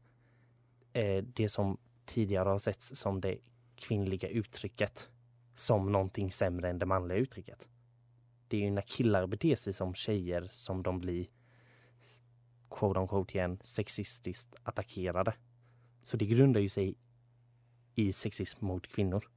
eh, 0.93 1.23
det 1.23 1.49
som 1.49 1.77
tidigare 2.05 2.49
har 2.49 2.57
setts 2.57 2.95
som 2.95 3.21
det 3.21 3.37
kvinnliga 3.75 4.29
uttrycket 4.29 5.09
som 5.55 5.91
någonting 5.91 6.31
sämre 6.31 6.69
än 6.69 6.79
det 6.79 6.85
manliga 6.85 7.17
uttrycket. 7.17 7.67
Det 8.47 8.57
är 8.57 8.61
ju 8.61 8.71
när 8.71 8.81
killar 8.81 9.27
beter 9.27 9.55
sig 9.55 9.73
som 9.73 9.93
tjejer 9.93 10.47
som 10.51 10.83
de 10.83 10.99
blir 10.99 11.27
quote 12.69 12.99
on 12.99 13.07
quote 13.07 13.37
igen 13.37 13.59
sexistiskt 13.63 14.55
attackerade. 14.63 15.33
Så 16.03 16.17
det 16.17 16.25
grundar 16.25 16.61
ju 16.61 16.69
sig 16.69 16.95
i 17.95 18.13
sexism 18.13 18.65
mot 18.65 18.87
kvinnor. 18.87 19.29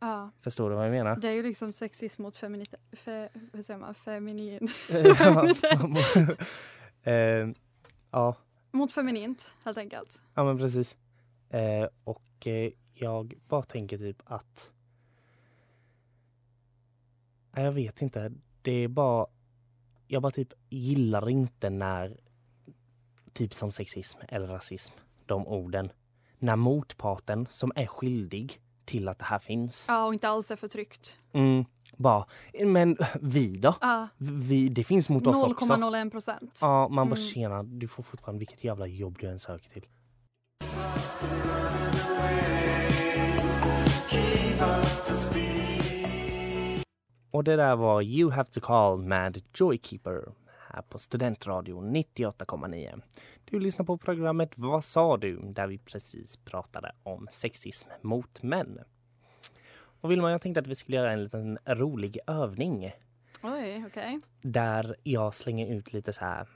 Ja. 0.00 0.30
Förstår 0.40 0.70
du 0.70 0.76
vad 0.76 0.86
jag 0.86 0.92
menar? 0.92 1.16
Det 1.16 1.28
är 1.28 1.32
ju 1.32 1.42
liksom 1.42 1.72
sexism 1.72 2.22
mot 2.22 2.38
feminit... 2.38 2.74
Fe, 2.92 3.28
hur 3.52 3.62
säger 3.62 3.80
man? 3.80 3.94
Feminin. 3.94 4.68
Eh, 7.04 7.48
ja, 8.10 8.36
mot 8.70 8.92
feminint, 8.92 9.50
helt 9.64 9.78
enkelt. 9.78 10.22
Ja 10.34 10.44
men 10.44 10.58
precis. 10.58 10.96
Eh, 11.48 11.88
och 12.04 12.46
eh, 12.46 12.72
jag 12.94 13.34
bara 13.48 13.62
tänker 13.62 13.98
typ 13.98 14.22
att... 14.24 14.72
Nej, 17.52 17.64
jag 17.64 17.72
vet 17.72 18.02
inte. 18.02 18.32
Det 18.62 18.72
är 18.72 18.88
bara... 18.88 19.26
Jag 20.06 20.22
bara 20.22 20.32
typ 20.32 20.52
gillar 20.68 21.28
inte 21.28 21.70
när 21.70 22.20
typ 23.32 23.54
som 23.54 23.72
sexism 23.72 24.18
eller 24.28 24.46
rasism, 24.46 24.94
de 25.26 25.46
orden. 25.46 25.92
När 26.42 26.56
motparten 26.56 27.46
som 27.50 27.72
är 27.74 27.86
skyldig 27.86 28.60
till 28.84 29.08
att 29.08 29.18
det 29.18 29.24
här 29.24 29.38
finns. 29.38 29.84
Ja, 29.88 30.04
och 30.06 30.12
inte 30.14 30.28
alls 30.28 30.50
är 30.50 30.56
förtryckt. 30.56 31.18
Mm, 31.32 31.64
bara, 31.96 32.26
men 32.64 32.96
vi 33.20 33.56
då? 33.56 33.74
Ja. 33.80 34.08
Vi, 34.18 34.68
det 34.68 34.84
finns 34.84 35.08
mot 35.08 35.26
oss 35.26 35.42
också. 35.44 35.64
0,01 35.74 36.10
procent. 36.10 36.58
Ja, 36.62 36.88
man 36.88 37.08
bara 37.08 37.16
Mm. 37.16 37.28
tjena, 37.28 37.62
du 37.62 37.88
får 37.88 38.02
fortfarande 38.02 38.38
vilket 38.38 38.64
jävla 38.64 38.86
jobb 38.86 39.16
du 39.20 39.28
än 39.28 39.38
söker 39.38 39.68
till. 39.70 39.86
Och 47.30 47.44
det 47.44 47.56
där 47.56 47.76
var 47.76 48.02
You 48.02 48.30
have 48.30 48.50
to 48.50 48.60
call 48.60 48.98
med 48.98 49.42
Joykeeper 49.54 50.32
här 50.72 50.82
på 50.82 50.98
Studentradion 50.98 51.96
98,9. 51.96 53.02
Du 53.44 53.60
lyssnar 53.60 53.84
på 53.86 53.96
programmet 53.98 54.52
Vad 54.56 54.84
sa 54.84 55.16
du? 55.16 55.36
Där 55.42 55.66
vi 55.66 55.78
precis 55.78 56.36
pratade 56.36 56.92
om 57.02 57.28
sexism 57.30 57.88
mot 58.02 58.42
män. 58.42 58.78
Och 60.00 60.10
Vilma, 60.10 60.30
jag 60.30 60.40
tänkte 60.42 60.60
att 60.60 60.66
vi 60.66 60.74
skulle 60.74 60.96
göra 60.96 61.12
en 61.12 61.24
liten 61.24 61.58
rolig 61.66 62.18
övning 62.26 62.92
Oj, 63.42 63.84
okej. 63.86 64.18
där 64.42 64.96
jag 65.02 65.34
slänger 65.34 65.66
ut 65.66 65.92
lite 65.92 66.12
så 66.12 66.24
här. 66.24 66.48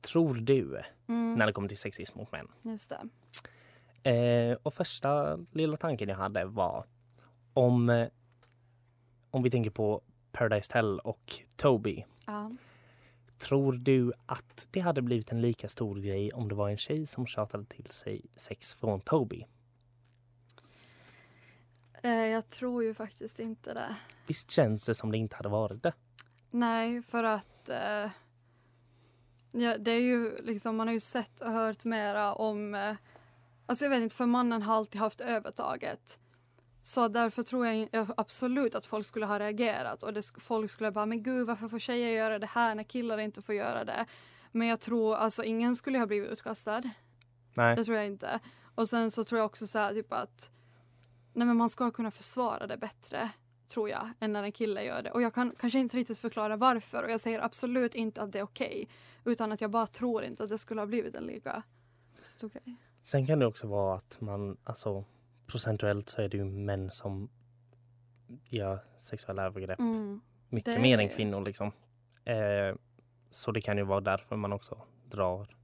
Tror 0.00 0.34
du 0.34 0.82
Mm. 1.08 1.34
när 1.34 1.46
det 1.46 1.52
kommer 1.52 1.68
till 1.68 1.78
sexism 1.78 2.18
mot 2.18 2.32
män? 2.32 2.48
Just 2.62 2.92
det. 4.02 4.10
Eh, 4.10 4.56
och 4.62 4.74
första 4.74 5.38
lilla 5.52 5.76
tanken 5.76 6.08
jag 6.08 6.16
hade 6.16 6.44
var 6.44 6.84
om, 7.54 7.90
eh, 7.90 8.08
om 9.30 9.42
vi 9.42 9.50
tänker 9.50 9.70
på 9.70 10.02
Paradise 10.36 10.72
Tell 10.72 10.98
och 10.98 11.40
Toby. 11.56 12.04
Ja. 12.26 12.52
Tror 13.38 13.72
du 13.72 14.12
att 14.26 14.66
det 14.70 14.80
hade 14.80 15.02
blivit 15.02 15.32
en 15.32 15.40
lika 15.40 15.68
stor 15.68 15.96
grej 16.00 16.32
om 16.32 16.48
det 16.48 16.54
var 16.54 16.68
en 16.68 16.76
tjej 16.76 17.06
som 17.06 17.26
tjatade 17.26 17.64
till 17.64 17.86
sig 17.86 18.22
sex 18.36 18.74
från 18.74 19.00
Toby? 19.00 19.46
Eh, 22.02 22.10
jag 22.10 22.48
tror 22.48 22.84
ju 22.84 22.94
faktiskt 22.94 23.40
inte 23.40 23.74
det. 23.74 23.96
Visst 24.26 24.50
känns 24.50 24.86
det 24.86 24.94
som 24.94 25.12
det 25.12 25.18
inte 25.18 25.36
hade 25.36 25.48
varit 25.48 25.82
det? 25.82 25.92
Nej, 26.50 27.02
för 27.02 27.24
att... 27.24 27.68
Eh, 27.68 28.10
Ja, 29.52 29.78
det 29.78 29.90
är 29.90 30.00
ju 30.00 30.36
liksom, 30.42 30.76
man 30.76 30.86
har 30.86 30.94
ju 30.94 31.00
sett 31.00 31.40
och 31.40 31.52
hört 31.52 31.84
mera 31.84 32.34
om, 32.34 32.74
eh, 32.74 32.96
alltså 33.66 33.84
jag 33.84 33.90
vet 33.90 34.02
inte, 34.02 34.14
för 34.14 34.26
mannen 34.26 34.62
har 34.62 34.74
alltid 34.74 35.00
haft 35.00 35.20
övertaget. 35.20 36.18
Så 36.86 37.08
därför 37.08 37.42
tror 37.42 37.66
jag 37.66 37.88
absolut 38.16 38.74
att 38.74 38.86
folk 38.86 39.06
skulle 39.06 39.26
ha 39.26 39.38
reagerat 39.38 40.02
och 40.02 40.12
det, 40.12 40.22
folk 40.38 40.70
skulle 40.70 40.90
bara, 40.90 41.06
men 41.06 41.22
gud 41.22 41.46
varför 41.46 41.68
får 41.68 41.78
tjejer 41.78 42.10
göra 42.10 42.38
det 42.38 42.46
här 42.46 42.74
när 42.74 42.82
killar 42.82 43.18
inte 43.18 43.42
får 43.42 43.54
göra 43.54 43.84
det? 43.84 44.06
Men 44.52 44.68
jag 44.68 44.80
tror, 44.80 45.14
alltså 45.14 45.44
ingen 45.44 45.76
skulle 45.76 45.98
ha 45.98 46.06
blivit 46.06 46.30
utkastad. 46.30 46.82
Nej. 47.54 47.76
Det 47.76 47.84
tror 47.84 47.96
jag 47.96 48.06
inte. 48.06 48.40
Och 48.74 48.88
sen 48.88 49.10
så 49.10 49.24
tror 49.24 49.38
jag 49.38 49.46
också 49.46 49.66
så 49.66 49.78
här, 49.78 49.94
typ 49.94 50.12
att 50.12 50.50
nej 51.32 51.46
men 51.46 51.56
man 51.56 51.70
ska 51.70 51.90
kunna 51.90 52.10
försvara 52.10 52.66
det 52.66 52.76
bättre, 52.76 53.30
tror 53.68 53.88
jag, 53.88 54.10
än 54.20 54.32
när 54.32 54.42
en 54.42 54.52
kille 54.52 54.84
gör 54.84 55.02
det. 55.02 55.10
Och 55.10 55.22
jag 55.22 55.34
kan 55.34 55.54
kanske 55.58 55.78
inte 55.78 55.96
riktigt 55.96 56.18
förklara 56.18 56.56
varför 56.56 57.02
och 57.02 57.10
jag 57.10 57.20
säger 57.20 57.40
absolut 57.40 57.94
inte 57.94 58.22
att 58.22 58.32
det 58.32 58.38
är 58.38 58.44
okej. 58.44 58.88
utan 59.24 59.52
att 59.52 59.60
jag 59.60 59.70
bara 59.70 59.86
tror 59.86 60.24
inte 60.24 60.44
att 60.44 60.50
det 60.50 60.58
skulle 60.58 60.80
ha 60.80 60.86
blivit 60.86 61.14
en 61.14 61.24
lika 61.24 61.62
stor 62.22 62.48
grej. 62.48 62.76
Sen 63.02 63.26
kan 63.26 63.38
det 63.38 63.46
också 63.46 63.66
vara 63.66 63.96
att 63.96 64.20
man, 64.20 64.56
alltså 64.64 65.04
procentuellt 65.46 66.08
så 66.08 66.22
är 66.22 66.28
det 66.28 66.36
ju 66.36 66.44
män 66.44 66.90
som 66.90 67.28
gör 68.48 68.84
sexuella 68.98 69.42
övergrepp. 69.42 69.78
Mm. 69.78 70.20
Mycket 70.48 70.74
Det 70.74 70.80
mer 70.80 70.98
än 70.98 71.08
kvinnor 71.08 71.44
liksom. 71.44 71.72
Eh, 72.24 72.76
så 73.30 73.52
det 73.52 73.60
kan 73.60 73.76
ju 73.76 73.84
vara 73.84 74.00
därför 74.00 74.36
man 74.36 74.52
också 74.52 74.82
drar 75.10 75.56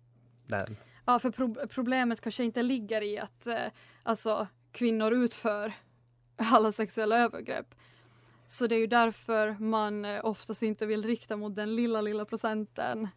den. 0.47 0.77
Ja, 1.05 1.19
för 1.19 1.31
pro- 1.31 1.69
problemet 1.69 2.21
kanske 2.21 2.45
inte 2.45 2.62
ligger 2.62 3.03
i 3.03 3.19
att 3.19 3.47
eh, 3.47 3.57
alltså, 4.03 4.47
kvinnor 4.73 5.12
utför 5.12 5.73
alla 6.37 6.73
sexuella 6.73 7.19
övergrepp. 7.19 7.75
Så 8.47 8.67
det 8.67 8.75
är 8.75 8.79
ju 8.79 8.87
därför 8.87 9.57
man 9.61 10.05
eh, 10.05 10.21
oftast 10.25 10.62
inte 10.62 10.87
vill 10.87 11.05
rikta 11.05 11.37
mot 11.37 11.57
den 11.57 11.77
lilla, 11.77 12.01
lilla 12.01 12.25
procenten 12.25 13.09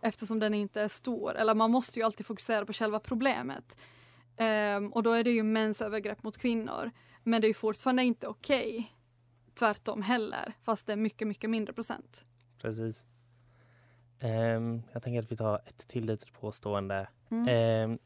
eftersom 0.00 0.38
den 0.38 0.54
inte 0.54 0.80
är 0.80 0.88
stor. 0.88 1.36
Eller 1.36 1.54
man 1.54 1.70
måste 1.70 1.98
ju 1.98 2.04
alltid 2.04 2.26
fokusera 2.26 2.66
på 2.66 2.72
själva 2.72 3.00
problemet. 3.00 3.76
Ehm, 4.38 4.92
och 4.92 5.02
då 5.02 5.12
är 5.12 5.24
det 5.24 5.30
ju 5.30 5.42
mäns 5.42 5.82
övergrepp 5.82 6.22
mot 6.22 6.38
kvinnor. 6.38 6.90
Men 7.22 7.40
det 7.40 7.46
är 7.46 7.48
ju 7.48 7.54
fortfarande 7.54 8.02
inte 8.02 8.26
okej. 8.26 8.94
Tvärtom 9.54 10.02
heller, 10.02 10.52
fast 10.62 10.86
det 10.86 10.92
är 10.92 10.96
mycket, 10.96 11.28
mycket 11.28 11.50
mindre 11.50 11.74
procent. 11.74 12.24
Precis. 12.62 13.04
Ehm, 14.20 14.82
jag 14.92 15.02
tänker 15.02 15.22
att 15.22 15.32
vi 15.32 15.36
tar 15.36 15.60
ett 15.66 15.88
till 15.88 16.06
litet 16.06 16.32
påstående. 16.32 17.08
Mm. 17.30 17.48
Ehm, 17.48 17.98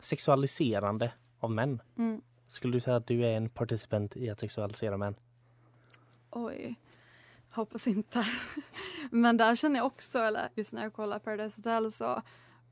sexualiserande 0.00 1.12
av 1.38 1.50
män. 1.50 1.82
Mm. 1.98 2.22
Skulle 2.46 2.72
du 2.72 2.80
säga 2.80 2.96
att 2.96 3.06
du 3.06 3.26
är 3.26 3.36
en 3.36 3.48
participant 3.48 4.16
i 4.16 4.30
att 4.30 4.40
sexualisera 4.40 4.96
män? 4.96 5.14
Oj, 6.30 6.74
hoppas 7.50 7.86
inte. 7.86 8.26
Men 9.10 9.36
där 9.36 9.56
känner 9.56 9.76
jag 9.76 9.86
också, 9.86 10.18
eller 10.18 10.48
just 10.54 10.72
när 10.72 10.82
jag 10.82 10.92
kollar 10.92 11.18
Paradise 11.18 11.58
Hotel 11.58 11.92
så 11.92 12.22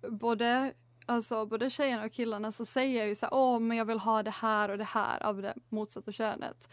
både, 0.09 0.73
alltså, 1.09 1.47
både 1.47 1.71
tjejerna 1.71 2.05
och 2.05 2.13
killarna 2.13 2.53
så 2.53 2.65
säger 2.65 3.07
ju 3.07 3.15
så 3.15 3.27
här, 3.27 3.35
åh 3.35 3.61
men 3.61 3.77
jag 3.77 3.85
vill 3.85 3.99
ha 3.99 4.23
det 4.23 4.31
här 4.31 4.69
och 4.69 4.79
det 4.79 4.85
här 4.85 5.23
av 5.23 5.43
det 5.43 5.55
motsatta 5.69 6.13
könet. 6.13 6.69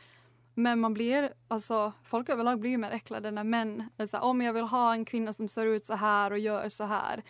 Men 0.54 0.80
man 0.80 0.94
blir, 0.94 1.34
alltså 1.48 1.94
folk 2.04 2.30
överlag 2.30 2.60
blir 2.60 2.72
ju 2.72 2.78
mer 2.78 2.92
äcklade 2.92 3.32
när 3.32 3.44
män 3.44 3.90
är 3.98 4.06
så 4.06 4.18
här, 4.18 4.26
åh 4.26 4.34
men 4.34 4.48
jag 4.48 4.54
vill 4.54 4.64
ha 4.64 4.94
en 4.94 5.06
kvinna 5.06 5.34
som 5.34 5.48
ser 5.48 5.66
ut 5.66 5.86
så 5.86 5.94
här 5.94 6.32
och 6.32 6.40
gör 6.40 6.70
så 6.70 6.84
här. 6.84 7.24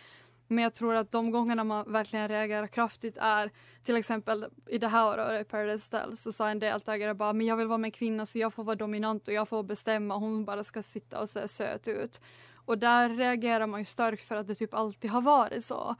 Men 0.48 0.64
jag 0.64 0.74
tror 0.74 0.94
att 0.94 1.12
de 1.12 1.30
gångerna 1.30 1.64
man 1.64 1.92
verkligen 1.92 2.28
reagerar 2.28 2.66
kraftigt 2.66 3.16
är 3.20 3.50
till 3.84 3.96
exempel 3.96 4.46
i 4.66 4.78
det 4.78 4.88
här 4.88 5.08
året 5.08 5.46
i 5.46 5.50
Paradise 5.50 5.96
Hotel 5.96 6.16
så 6.16 6.32
sa 6.32 6.48
en 6.48 6.58
deltagare 6.58 7.14
bara 7.14 7.32
men 7.32 7.46
jag 7.46 7.56
vill 7.56 7.66
vara 7.66 7.78
med 7.78 7.88
en 7.88 7.92
kvinna 7.92 8.26
så 8.26 8.38
jag 8.38 8.54
får 8.54 8.64
vara 8.64 8.76
dominant 8.76 9.28
och 9.28 9.34
jag 9.34 9.48
får 9.48 9.62
bestämma 9.62 10.16
hon 10.16 10.44
bara 10.44 10.64
ska 10.64 10.82
sitta 10.82 11.20
och 11.20 11.30
se 11.30 11.48
söt 11.48 11.88
ut. 11.88 12.20
Och 12.54 12.78
där 12.78 13.08
reagerar 13.08 13.66
man 13.66 13.80
ju 13.80 13.84
starkt 13.84 14.22
för 14.22 14.36
att 14.36 14.46
det 14.46 14.54
typ 14.54 14.74
alltid 14.74 15.10
har 15.10 15.22
varit 15.22 15.64
så. 15.64 15.94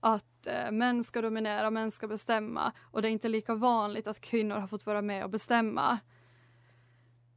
Att 0.00 0.24
eh, 0.46 0.70
män 0.70 1.04
ska 1.04 1.20
dominera, 1.22 1.70
män 1.70 1.90
ska 1.90 2.08
bestämma 2.08 2.72
och 2.82 3.02
det 3.02 3.08
är 3.08 3.12
inte 3.12 3.28
lika 3.28 3.54
vanligt 3.54 4.06
att 4.06 4.20
kvinnor 4.20 4.56
har 4.56 4.66
fått 4.66 4.86
vara 4.86 5.02
med 5.02 5.24
och 5.24 5.30
bestämma. 5.30 5.98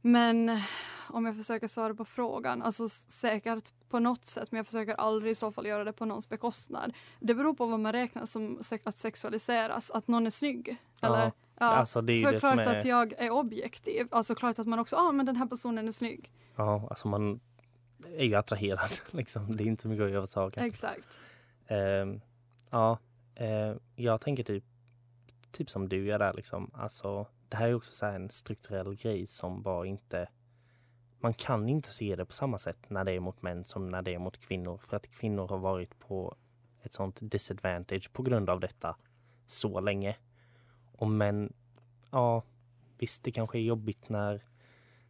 Men 0.00 0.60
om 1.08 1.26
jag 1.26 1.36
försöker 1.36 1.68
svara 1.68 1.94
på 1.94 2.04
frågan, 2.04 2.62
alltså 2.62 2.88
säkert 2.88 3.72
på 3.88 3.98
något 3.98 4.24
sätt 4.24 4.52
men 4.52 4.56
jag 4.56 4.66
försöker 4.66 4.94
aldrig 4.94 5.32
i 5.32 5.34
så 5.34 5.52
fall 5.52 5.66
göra 5.66 5.84
det 5.84 5.92
på 5.92 6.04
någons 6.04 6.28
bekostnad. 6.28 6.92
Det 7.20 7.34
beror 7.34 7.54
på 7.54 7.66
vad 7.66 7.80
man 7.80 7.92
räknar 7.92 8.26
som 8.26 8.60
att 8.84 8.96
sexualiseras, 8.96 9.90
att 9.90 10.08
någon 10.08 10.26
är 10.26 10.30
snygg. 10.30 10.76
Eller, 11.00 11.32
Ja, 11.58 11.66
alltså 11.66 12.00
det 12.00 12.12
är 12.12 12.22
för 12.32 12.38
klart 12.38 12.58
är- 12.58 12.78
att 12.78 12.84
jag 12.84 13.12
är 13.18 13.30
objektiv, 13.30 14.08
alltså 14.10 14.34
klart 14.34 14.58
att 14.58 14.66
man 14.66 14.78
också, 14.78 14.96
ja 14.96 15.02
ah, 15.02 15.12
men 15.12 15.26
den 15.26 15.36
här 15.36 15.46
personen 15.46 15.88
är 15.88 15.92
snygg. 15.92 16.30
Ja, 16.56 16.86
alltså 16.90 17.08
man 17.08 17.40
är 18.16 18.24
ju 18.24 18.34
attraherad. 18.34 18.90
Liksom. 19.10 19.56
Det 19.56 19.64
är 19.64 19.66
inte 19.66 19.88
mycket 19.88 20.04
att 20.04 20.10
göra 20.10 20.26
saken. 20.26 20.64
Exakt. 20.64 21.18
Ehm, 21.66 22.20
ja, 22.70 22.98
eh, 23.34 23.74
jag 23.96 24.20
tänker 24.20 24.44
typ, 24.44 24.64
typ 25.50 25.70
som 25.70 25.88
du 25.88 26.06
gör 26.06 26.18
där 26.18 26.32
liksom. 26.32 26.70
Alltså, 26.74 27.26
det 27.48 27.56
här 27.56 27.68
är 27.68 27.74
också 27.74 27.92
så 27.92 28.06
här 28.06 28.14
en 28.14 28.30
strukturell 28.30 28.94
grej 28.94 29.26
som 29.26 29.62
bara 29.62 29.86
inte... 29.86 30.28
Man 31.18 31.34
kan 31.34 31.68
inte 31.68 31.90
se 31.90 32.16
det 32.16 32.26
på 32.26 32.32
samma 32.32 32.58
sätt 32.58 32.90
när 32.90 33.04
det 33.04 33.12
är 33.12 33.20
mot 33.20 33.42
män 33.42 33.64
som 33.64 33.88
när 33.88 34.02
det 34.02 34.14
är 34.14 34.18
mot 34.18 34.38
kvinnor. 34.38 34.78
För 34.78 34.96
att 34.96 35.10
kvinnor 35.10 35.48
har 35.48 35.58
varit 35.58 35.98
på 35.98 36.36
ett 36.82 36.92
sånt 36.92 37.18
disadvantage 37.20 38.12
på 38.12 38.22
grund 38.22 38.50
av 38.50 38.60
detta 38.60 38.96
så 39.46 39.80
länge. 39.80 40.16
Och 40.92 41.08
män, 41.08 41.52
ja, 42.10 42.42
visst 42.98 43.24
det 43.24 43.30
kanske 43.30 43.58
är 43.58 43.62
jobbigt 43.62 44.08
när 44.08 44.44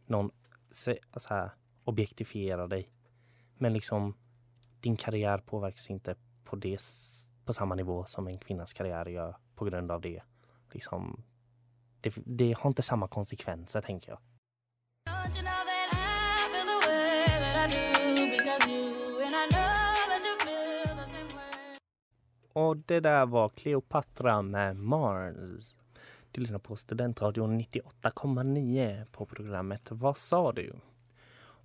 någon 0.05 0.31
se- 0.69 0.99
så 1.15 1.29
här, 1.29 1.51
objektifierar 1.83 2.67
dig. 2.67 2.89
Men 3.57 3.73
liksom, 3.73 4.13
din 4.79 4.97
karriär 4.97 5.37
påverkas 5.37 5.89
inte 5.89 6.15
på, 6.43 6.55
det, 6.55 6.81
på 7.47 7.53
samma 7.53 7.75
nivå 7.75 8.05
som 8.05 8.27
en 8.27 8.37
kvinnas 8.37 8.73
karriär 8.73 9.05
gör 9.05 9.35
på 9.55 9.65
grund 9.65 9.91
av 9.91 10.01
det. 10.01 10.21
Liksom, 10.71 11.23
det, 12.01 12.13
det 12.25 12.55
har 12.57 12.67
inte 12.67 12.81
samma 12.81 13.07
konsekvenser, 13.07 13.81
tänker 13.81 14.11
jag. 14.11 14.19
Och 22.53 22.77
det 22.77 22.99
där 22.99 23.25
var 23.25 23.49
Cleopatra 23.49 24.41
med 24.41 24.75
Mars. 24.75 25.75
Du 26.31 26.41
lyssnar 26.41 26.59
på 26.59 26.75
Studentradion 26.75 27.61
98,9 27.61 29.05
på 29.05 29.25
programmet 29.25 29.81
Vad 29.89 30.17
sa 30.17 30.51
du? 30.51 30.75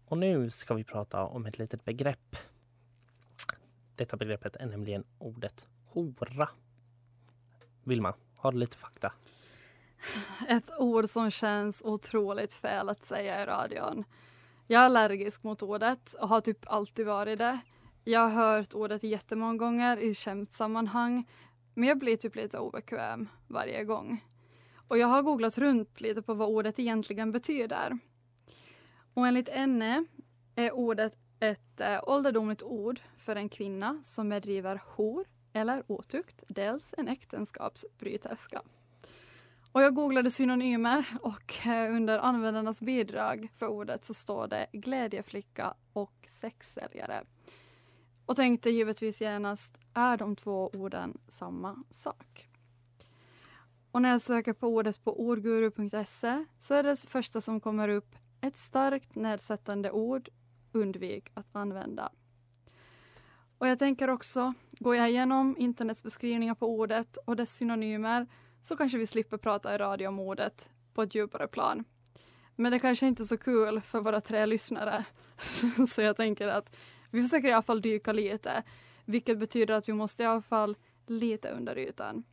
Och 0.06 0.18
nu 0.18 0.50
ska 0.50 0.74
vi 0.74 0.84
prata 0.84 1.24
om 1.24 1.46
ett 1.46 1.58
litet 1.58 1.84
begrepp. 1.84 2.36
Detta 4.02 4.16
begreppet 4.16 4.56
är 4.56 4.66
nämligen 4.66 5.04
ordet 5.18 5.68
hora. 5.86 6.48
Vilma, 7.84 8.14
har 8.36 8.52
du 8.52 8.58
lite 8.58 8.76
fakta? 8.76 9.12
Ett 10.48 10.70
ord 10.78 11.08
som 11.08 11.30
känns 11.30 11.82
otroligt 11.84 12.52
fel 12.52 12.88
att 12.88 13.04
säga 13.04 13.42
i 13.42 13.46
radion. 13.46 14.04
Jag 14.66 14.82
är 14.82 14.86
allergisk 14.86 15.42
mot 15.42 15.62
ordet 15.62 16.14
och 16.14 16.28
har 16.28 16.40
typ 16.40 16.58
alltid 16.66 17.06
varit 17.06 17.38
det. 17.38 17.60
Jag 18.04 18.20
har 18.20 18.28
hört 18.28 18.74
ordet 18.74 19.02
jättemånga 19.02 19.56
gånger 19.56 19.96
i 19.96 20.14
skämtsammanhang 20.14 21.28
men 21.74 21.88
jag 21.88 21.98
blir 21.98 22.16
typ 22.16 22.36
lite 22.36 22.58
obekväm 22.58 23.28
varje 23.48 23.84
gång. 23.84 24.24
Och 24.88 24.98
jag 24.98 25.06
har 25.06 25.22
googlat 25.22 25.58
runt 25.58 26.00
lite 26.00 26.22
på 26.22 26.34
vad 26.34 26.48
ordet 26.48 26.78
egentligen 26.78 27.32
betyder. 27.32 27.98
Och 29.14 29.26
enligt 29.26 29.48
NE 29.68 30.04
är 30.54 30.72
ordet 30.72 31.21
ett 31.42 31.80
eh, 31.80 32.00
ålderdomligt 32.06 32.62
ord 32.62 33.00
för 33.16 33.36
en 33.36 33.48
kvinna 33.48 34.00
som 34.04 34.28
bedriver 34.28 34.82
hor 34.86 35.24
eller 35.52 35.82
otukt, 35.86 36.44
dels 36.48 36.94
en 36.98 37.08
äktenskapsbryterska. 37.08 38.62
Och 39.72 39.82
jag 39.82 39.94
googlade 39.94 40.30
synonymer 40.30 41.04
och 41.20 41.66
eh, 41.66 41.94
under 41.94 42.18
användarnas 42.18 42.80
bidrag 42.80 43.48
för 43.56 43.66
ordet 43.66 44.04
så 44.04 44.14
står 44.14 44.46
det 44.46 44.66
glädjeflicka 44.72 45.74
och 45.92 46.14
sexsäljare. 46.26 47.24
Och 48.26 48.36
tänkte 48.36 48.70
givetvis 48.70 49.20
genast, 49.20 49.78
är 49.94 50.16
de 50.16 50.36
två 50.36 50.70
orden 50.72 51.18
samma 51.28 51.84
sak? 51.90 52.48
Och 53.90 54.02
när 54.02 54.08
jag 54.08 54.22
söker 54.22 54.52
på 54.52 54.68
ordet 54.68 55.04
på 55.04 55.20
ordguru.se 55.20 56.44
så 56.58 56.74
är 56.74 56.82
det 56.82 56.96
första 56.96 57.40
som 57.40 57.60
kommer 57.60 57.88
upp 57.88 58.14
ett 58.40 58.56
starkt 58.56 59.14
nedsättande 59.14 59.90
ord, 59.90 60.28
undvik 60.72 61.30
att 61.34 61.56
använda. 61.56 62.12
Och 63.58 63.68
jag 63.68 63.78
tänker 63.78 64.10
också, 64.10 64.54
går 64.70 64.96
jag 64.96 65.10
igenom 65.10 65.56
internets 65.58 66.02
beskrivningar 66.02 66.54
på 66.54 66.66
ordet 66.66 67.16
och 67.16 67.36
dess 67.36 67.56
synonymer 67.56 68.26
så 68.62 68.76
kanske 68.76 68.98
vi 68.98 69.06
slipper 69.06 69.36
prata 69.36 69.74
i 69.74 69.78
radio 69.78 70.08
om 70.08 70.20
ordet 70.20 70.70
på 70.94 71.02
ett 71.02 71.14
djupare 71.14 71.48
plan. 71.48 71.84
Men 72.56 72.72
det 72.72 72.78
kanske 72.78 73.06
inte 73.06 73.22
är 73.22 73.24
så 73.24 73.38
kul 73.38 73.80
för 73.80 74.00
våra 74.00 74.20
tre 74.20 74.46
lyssnare. 74.46 75.04
så 75.88 76.02
jag 76.02 76.16
tänker 76.16 76.48
att 76.48 76.76
vi 77.10 77.22
försöker 77.22 77.48
i 77.48 77.52
alla 77.52 77.62
fall 77.62 77.82
dyka 77.82 78.12
lite. 78.12 78.62
Vilket 79.04 79.38
betyder 79.38 79.74
att 79.74 79.88
vi 79.88 79.92
måste 79.92 80.22
i 80.22 80.26
alla 80.26 80.42
fall 80.42 80.76
lite 81.06 81.50
under 81.50 81.78
ytan. 81.78 82.24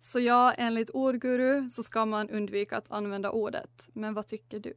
Så 0.00 0.20
ja, 0.20 0.52
enligt 0.52 0.90
ordguru 0.90 1.68
så 1.68 1.82
ska 1.82 2.06
man 2.06 2.30
undvika 2.30 2.76
att 2.76 2.90
använda 2.90 3.30
ordet. 3.30 3.88
Men 3.92 4.14
vad 4.14 4.26
tycker 4.26 4.60
du? 4.60 4.74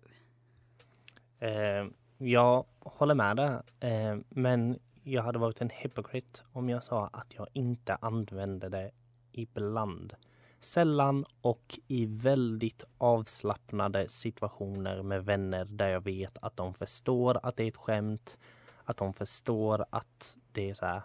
Eh, 1.47 1.85
jag 2.17 2.65
håller 2.79 3.15
med 3.15 3.37
där. 3.37 3.63
Eh, 3.79 4.17
men 4.29 4.79
jag 5.03 5.23
hade 5.23 5.39
varit 5.39 5.61
en 5.61 5.69
hypocrite 5.69 6.41
om 6.51 6.69
jag 6.69 6.83
sa 6.83 7.07
att 7.13 7.33
jag 7.37 7.47
inte 7.53 7.95
använde 7.95 8.69
det 8.69 8.91
ibland. 9.31 10.13
Sällan 10.59 11.25
och 11.41 11.79
i 11.87 12.05
väldigt 12.05 12.83
avslappnade 12.97 14.09
situationer 14.09 15.01
med 15.03 15.25
vänner 15.25 15.65
där 15.65 15.87
jag 15.87 16.03
vet 16.03 16.37
att 16.41 16.57
de 16.57 16.73
förstår 16.73 17.39
att 17.43 17.57
det 17.57 17.63
är 17.63 17.67
ett 17.67 17.77
skämt, 17.77 18.37
att 18.83 18.97
de 18.97 19.13
förstår 19.13 19.85
att 19.89 20.37
det 20.51 20.69
är 20.69 20.73
så 20.73 20.85
här. 20.85 21.01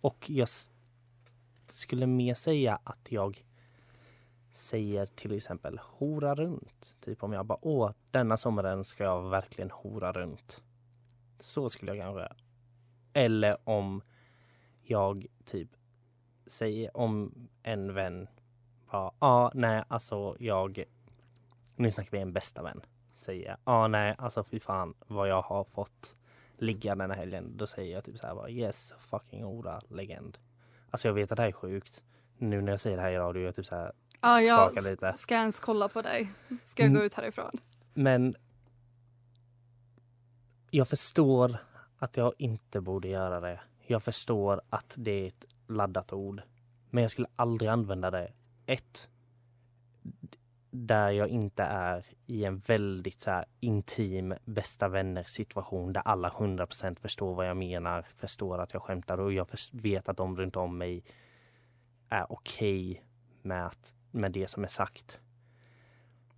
Och 0.00 0.30
jag 0.30 0.48
skulle 1.68 2.06
mer 2.06 2.34
säga 2.34 2.78
att 2.84 3.12
jag 3.12 3.44
säger 4.52 5.06
till 5.06 5.34
exempel 5.34 5.80
hora 5.82 6.34
runt. 6.34 6.96
Typ 7.00 7.22
om 7.22 7.32
jag 7.32 7.46
bara 7.46 7.58
åh, 7.62 7.90
denna 8.10 8.36
sommaren 8.36 8.84
ska 8.84 9.04
jag 9.04 9.30
verkligen 9.30 9.70
hora 9.70 10.12
runt. 10.12 10.62
Så 11.40 11.68
skulle 11.68 11.94
jag 11.94 12.04
kanske 12.04 12.34
Eller 13.12 13.56
om 13.64 14.02
jag 14.82 15.26
typ 15.44 15.68
säger 16.46 16.96
om 16.96 17.48
en 17.62 17.94
vän 17.94 18.28
ja, 18.92 19.14
ah, 19.18 19.50
nej, 19.54 19.84
alltså 19.88 20.36
jag, 20.38 20.84
nu 21.76 21.90
snackar 21.90 22.10
vi 22.10 22.18
en 22.18 22.32
bästa 22.32 22.62
vän, 22.62 22.80
säger 23.16 23.48
ja, 23.48 23.56
ah, 23.64 23.88
nej, 23.88 24.14
alltså 24.18 24.44
fy 24.44 24.60
fan 24.60 24.94
vad 25.06 25.28
jag 25.28 25.42
har 25.42 25.64
fått 25.64 26.16
ligga 26.56 26.94
den 26.94 27.10
här 27.10 27.18
helgen. 27.18 27.52
Då 27.56 27.66
säger 27.66 27.94
jag 27.94 28.04
typ 28.04 28.18
så 28.18 28.26
här 28.26 28.34
bara, 28.34 28.50
yes, 28.50 28.94
fucking 28.98 29.44
hora, 29.44 29.80
legend. 29.88 30.38
Alltså 30.90 31.08
jag 31.08 31.14
vet 31.14 31.32
att 31.32 31.36
det 31.36 31.42
här 31.42 31.48
är 31.48 31.52
sjukt. 31.52 32.02
Nu 32.38 32.60
när 32.60 32.72
jag 32.72 32.80
säger 32.80 32.96
det 32.96 33.02
här 33.02 33.10
i 33.10 33.18
radio, 33.18 33.42
jag 33.42 33.54
typ 33.54 33.66
så 33.66 33.74
här 33.74 33.92
Ja, 34.22 34.40
jag 34.40 34.70
skakar 34.72 34.90
lite. 34.90 35.12
ska 35.16 35.34
ens 35.34 35.60
kolla 35.60 35.88
på 35.88 36.02
dig. 36.02 36.32
Ska 36.64 36.82
jag 36.82 36.90
gå 36.90 36.96
Mm. 36.96 37.06
ut 37.06 37.14
härifrån? 37.14 37.58
Men 37.94 38.34
jag 40.70 40.88
förstår 40.88 41.56
att 41.98 42.16
jag 42.16 42.32
inte 42.38 42.80
borde 42.80 43.08
göra 43.08 43.40
det. 43.40 43.60
Jag 43.86 44.02
förstår 44.02 44.60
att 44.70 44.94
det 44.98 45.10
är 45.10 45.26
ett 45.26 45.44
laddat 45.68 46.12
ord. 46.12 46.42
Men 46.90 47.02
jag 47.02 47.10
skulle 47.10 47.28
aldrig 47.36 47.70
använda 47.70 48.10
det. 48.10 48.32
Ett, 48.66 49.08
där 50.70 51.10
jag 51.10 51.28
inte 51.28 51.62
är 51.62 52.06
i 52.26 52.44
en 52.44 52.58
väldigt 52.58 53.20
så 53.20 53.30
här 53.30 53.44
intim 53.60 54.34
bästa 54.44 54.88
vänner 54.88 55.22
situation 55.24 55.92
där 55.92 56.00
alla 56.00 56.28
100% 56.30 57.00
förstår 57.00 57.34
vad 57.34 57.48
jag 57.48 57.56
menar, 57.56 58.06
förstår 58.16 58.58
att 58.58 58.72
jag 58.72 58.82
skämtar 58.82 59.20
och 59.20 59.32
jag 59.32 59.46
vet 59.72 60.08
att 60.08 60.16
de 60.16 60.36
runt 60.36 60.56
om 60.56 60.78
mig 60.78 61.04
är 62.08 62.32
okej 62.32 63.04
med, 63.42 63.66
att- 63.66 63.94
med 64.12 64.32
det 64.32 64.48
som 64.48 64.64
är 64.64 64.68
sagt. 64.68 65.20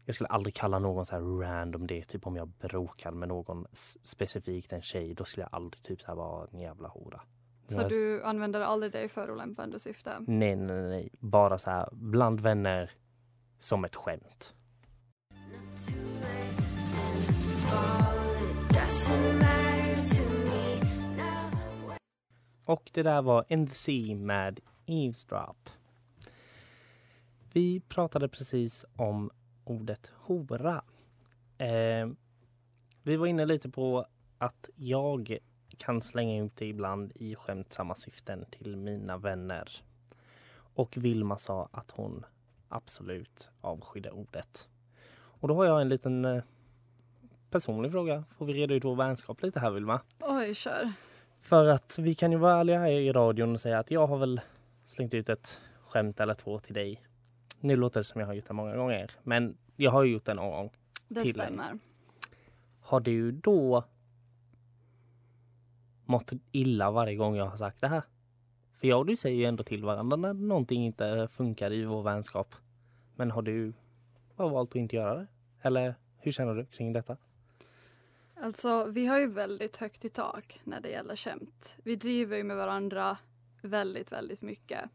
Jag 0.05 0.15
skulle 0.15 0.29
aldrig 0.29 0.55
kalla 0.55 0.79
någon 0.79 1.07
så 1.07 1.15
här 1.15 1.23
random 1.23 1.87
det, 1.87 2.05
typ 2.05 2.27
om 2.27 2.37
jag 2.37 2.49
bråkar 2.49 3.11
med 3.13 3.29
någon 3.29 3.67
specifikt 4.03 4.73
en 4.73 4.83
tjej, 4.83 5.15
då 5.15 5.25
skulle 5.25 5.43
jag 5.43 5.55
aldrig 5.55 5.83
typ 5.83 6.01
så 6.01 6.07
här 6.07 6.15
vara 6.15 6.49
en 6.53 6.61
jävla 6.61 6.89
hora. 6.89 7.21
Så 7.67 7.81
Jag- 7.81 7.89
du 7.89 8.23
använder 8.25 8.61
aldrig 8.61 8.93
det 8.93 9.03
i 9.03 9.09
förolämpande 9.09 9.79
syfte? 9.79 10.17
Nej, 10.27 10.57
nej, 10.57 10.83
nej, 10.83 11.11
bara 11.21 11.59
så 11.59 11.71
här 11.71 11.89
bland 11.93 12.41
vänner 12.41 12.91
som 13.59 13.85
ett 13.85 13.97
skämt. 13.97 14.55
Och 22.65 22.91
det 22.95 23.03
där 23.03 23.23
var 23.23 23.45
In 23.49 23.67
the 23.67 23.75
Sea 23.75 24.17
med 24.17 24.61
Eavesdrop. 24.87 25.71
Vi 27.55 27.81
pratade 27.81 28.29
precis 28.29 28.85
om 28.97 29.31
ordet 29.65 30.13
hora. 30.17 30.85
Eh, 31.59 32.09
vi 33.03 33.17
var 33.17 33.27
inne 33.27 33.47
lite 33.47 33.69
på 33.69 34.07
att 34.39 34.71
jag 34.77 35.39
kan 35.79 36.03
slänga 36.03 36.45
ut 36.45 36.57
det 36.57 36.67
ibland 36.67 37.13
i 37.15 37.35
skämtsamma 37.35 37.95
syften 37.95 38.45
till 38.51 38.77
mina 38.77 39.17
vänner. 39.17 39.83
Och 40.55 40.97
Vilma 40.97 41.39
sa 41.39 41.69
att 41.73 41.91
hon 41.91 42.27
absolut 42.69 43.49
avskydde 43.61 44.11
ordet. 44.11 44.69
Och 45.15 45.49
då 45.49 45.55
har 45.55 45.65
jag 45.65 45.81
en 45.81 45.89
liten 45.89 46.25
eh, 46.25 46.43
personlig 47.51 47.93
fråga. 47.93 48.25
Får 48.31 48.47
vi 48.47 48.53
reda 48.53 48.75
ut 48.75 48.85
vår 48.85 48.97
vänskap 48.97 49.43
lite 49.43 49.61
här 49.61 49.71
Vilma? 49.71 50.01
Oj, 50.21 50.55
kör. 50.55 50.93
För 51.41 51.67
att 51.67 51.99
vi 51.99 52.15
kan 52.15 52.33
ju 52.33 52.39
vara 52.39 52.61
ärliga 52.61 52.79
här 52.79 52.91
i 52.91 53.13
radion 53.13 53.53
och 53.53 53.61
säga 53.61 53.79
att 53.79 53.91
jag 53.91 54.07
har 54.07 54.19
väl 54.19 54.41
slängt 54.87 55.15
ut 55.15 55.29
ett 55.29 55.61
skämt 55.87 56.21
eller 56.21 56.35
två 56.35 56.61
till 56.61 56.75
dig. 56.75 57.03
Nu 57.65 57.77
låter 57.77 58.01
det 58.01 58.05
som 58.05 58.21
jag 58.21 58.27
har 58.27 58.35
gjort 58.35 58.47
det 58.47 58.55
många 58.55 58.77
gånger, 58.77 59.11
men 59.23 59.57
jag 59.77 59.91
har 59.91 60.03
ju 60.03 60.13
gjort 60.13 60.25
det 60.25 60.35
någon 60.35 60.51
gång. 60.51 60.71
Det 61.09 61.23
till 61.23 61.35
stämmer. 61.35 61.79
Har 62.81 63.01
du 63.01 63.33
då 63.33 63.85
mått 66.05 66.33
illa 66.53 66.91
varje 66.91 67.17
gång 67.17 67.37
jag 67.37 67.47
har 67.47 67.57
sagt 67.57 67.81
det 67.81 67.89
här? 67.89 68.03
För 68.77 68.89
jag 68.89 68.99
och 68.99 69.07
du 69.07 69.17
säger 69.17 69.37
ju 69.37 69.45
ändå 69.45 69.65
till 69.65 69.85
varandra 69.85 70.17
när 70.17 70.33
någonting 70.33 70.85
inte 70.85 71.29
funkar 71.31 71.73
i 71.73 71.85
vår 71.85 72.03
vänskap. 72.03 72.55
Men 73.17 73.31
har 73.31 73.43
du 73.43 73.73
bara 74.37 74.49
valt 74.49 74.71
att 74.71 74.77
inte 74.77 74.97
göra 74.97 75.15
det? 75.15 75.27
Eller 75.63 75.95
hur 76.19 76.33
känner 76.33 76.55
du 76.55 76.67
kring 76.67 76.93
detta? 76.93 77.17
Alltså, 78.35 78.85
vi 78.85 79.07
har 79.07 79.19
ju 79.19 79.27
väldigt 79.27 79.77
högt 79.77 80.05
i 80.05 80.11
tak 80.11 80.61
när 80.65 80.81
det 80.81 80.89
gäller 80.89 81.17
skämt. 81.17 81.77
Vi 81.83 81.97
driver 81.97 82.37
ju 82.37 82.45
med 82.45 82.57
varandra 82.57 83.19
väldigt, 83.63 84.13
väldigt 84.13 84.43
mycket. 84.43 84.91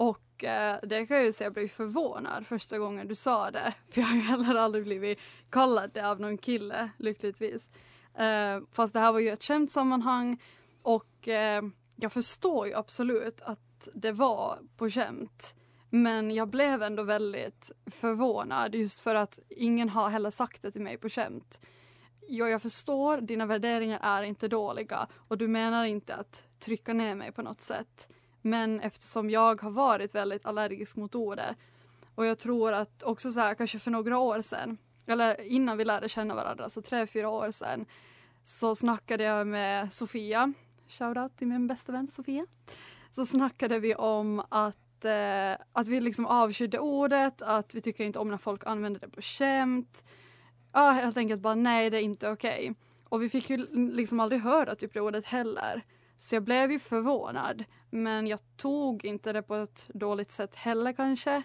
Och 0.00 0.44
eh, 0.44 0.78
det 0.82 1.06
kan 1.06 1.16
jag 1.16 1.26
ju 1.26 1.32
säga, 1.32 1.46
jag 1.46 1.52
blev 1.52 1.68
förvånad 1.68 2.46
första 2.46 2.78
gången 2.78 3.08
du 3.08 3.14
sa 3.14 3.50
det. 3.50 3.74
För 3.88 4.00
jag 4.00 4.08
har 4.08 4.14
ju 4.14 4.20
heller 4.20 4.54
aldrig 4.54 4.84
blivit 4.84 5.18
kallad 5.50 5.90
det 5.94 6.08
av 6.10 6.20
någon 6.20 6.38
kille, 6.38 6.90
lyckligtvis. 6.96 7.70
Eh, 8.14 8.60
fast 8.72 8.92
det 8.92 9.00
här 9.00 9.12
var 9.12 9.18
ju 9.18 9.28
ett 9.28 9.44
skämtsammanhang 9.44 10.42
och 10.82 11.28
eh, 11.28 11.62
jag 11.96 12.12
förstår 12.12 12.66
ju 12.66 12.74
absolut 12.74 13.40
att 13.40 13.88
det 13.94 14.12
var 14.12 14.58
på 14.76 14.90
skämt. 14.90 15.54
Men 15.90 16.30
jag 16.30 16.48
blev 16.48 16.82
ändå 16.82 17.02
väldigt 17.02 17.70
förvånad 17.86 18.74
just 18.74 19.00
för 19.00 19.14
att 19.14 19.38
ingen 19.48 19.88
har 19.88 20.10
heller 20.10 20.30
sagt 20.30 20.62
det 20.62 20.70
till 20.70 20.82
mig 20.82 20.98
på 20.98 21.08
skämt. 21.08 21.60
Ja, 22.28 22.48
jag 22.48 22.62
förstår, 22.62 23.20
dina 23.20 23.46
värderingar 23.46 24.00
är 24.02 24.22
inte 24.22 24.48
dåliga 24.48 25.06
och 25.28 25.38
du 25.38 25.48
menar 25.48 25.84
inte 25.84 26.14
att 26.14 26.44
trycka 26.58 26.92
ner 26.92 27.14
mig 27.14 27.32
på 27.32 27.42
något 27.42 27.60
sätt. 27.60 28.08
Men 28.42 28.80
eftersom 28.80 29.30
jag 29.30 29.62
har 29.62 29.70
varit 29.70 30.14
väldigt 30.14 30.46
allergisk 30.46 30.96
mot 30.96 31.14
ordet 31.14 31.56
och 32.14 32.26
jag 32.26 32.38
tror 32.38 32.72
att 32.72 33.02
också 33.02 33.32
så 33.32 33.40
här, 33.40 33.54
kanske 33.54 33.78
för 33.78 33.90
några 33.90 34.18
år 34.18 34.42
sedan, 34.42 34.78
eller 35.06 35.40
innan 35.40 35.78
vi 35.78 35.84
lärde 35.84 36.08
känna 36.08 36.34
varandra, 36.34 36.70
så 36.70 36.82
tre, 36.82 37.06
fyra 37.06 37.28
år 37.28 37.50
sedan, 37.50 37.86
så 38.44 38.74
snackade 38.74 39.24
jag 39.24 39.46
med 39.46 39.92
Sofia, 39.92 40.52
shoutout 40.88 41.36
till 41.36 41.46
min 41.46 41.66
bästa 41.66 41.92
vän 41.92 42.06
Sofia, 42.06 42.46
så 43.14 43.26
snackade 43.26 43.78
vi 43.78 43.94
om 43.94 44.42
att, 44.48 45.04
eh, 45.04 45.52
att 45.72 45.86
vi 45.86 46.00
liksom 46.00 46.26
avskydde 46.26 46.78
ordet, 46.78 47.42
att 47.42 47.74
vi 47.74 47.80
tycker 47.80 48.04
inte 48.04 48.18
om 48.18 48.28
när 48.28 48.38
folk 48.38 48.66
använder 48.66 49.00
det 49.00 49.08
på 49.08 49.22
skämt. 49.22 50.04
Ja, 50.72 50.90
helt 50.90 51.16
enkelt 51.16 51.42
bara 51.42 51.54
nej, 51.54 51.90
det 51.90 51.96
är 51.96 52.02
inte 52.02 52.30
okej. 52.30 52.74
Och 53.08 53.22
vi 53.22 53.28
fick 53.28 53.50
ju 53.50 53.56
liksom 53.90 54.20
aldrig 54.20 54.40
höra 54.40 54.74
typ 54.74 54.94
det 54.94 55.00
ordet 55.00 55.26
heller. 55.26 55.82
Så 56.16 56.34
jag 56.34 56.42
blev 56.42 56.72
ju 56.72 56.78
förvånad. 56.78 57.64
Men 57.90 58.26
jag 58.26 58.40
tog 58.56 59.04
inte 59.04 59.32
det 59.32 59.42
på 59.42 59.54
ett 59.54 59.90
dåligt 59.94 60.30
sätt 60.30 60.54
heller 60.54 60.92
kanske. 60.92 61.42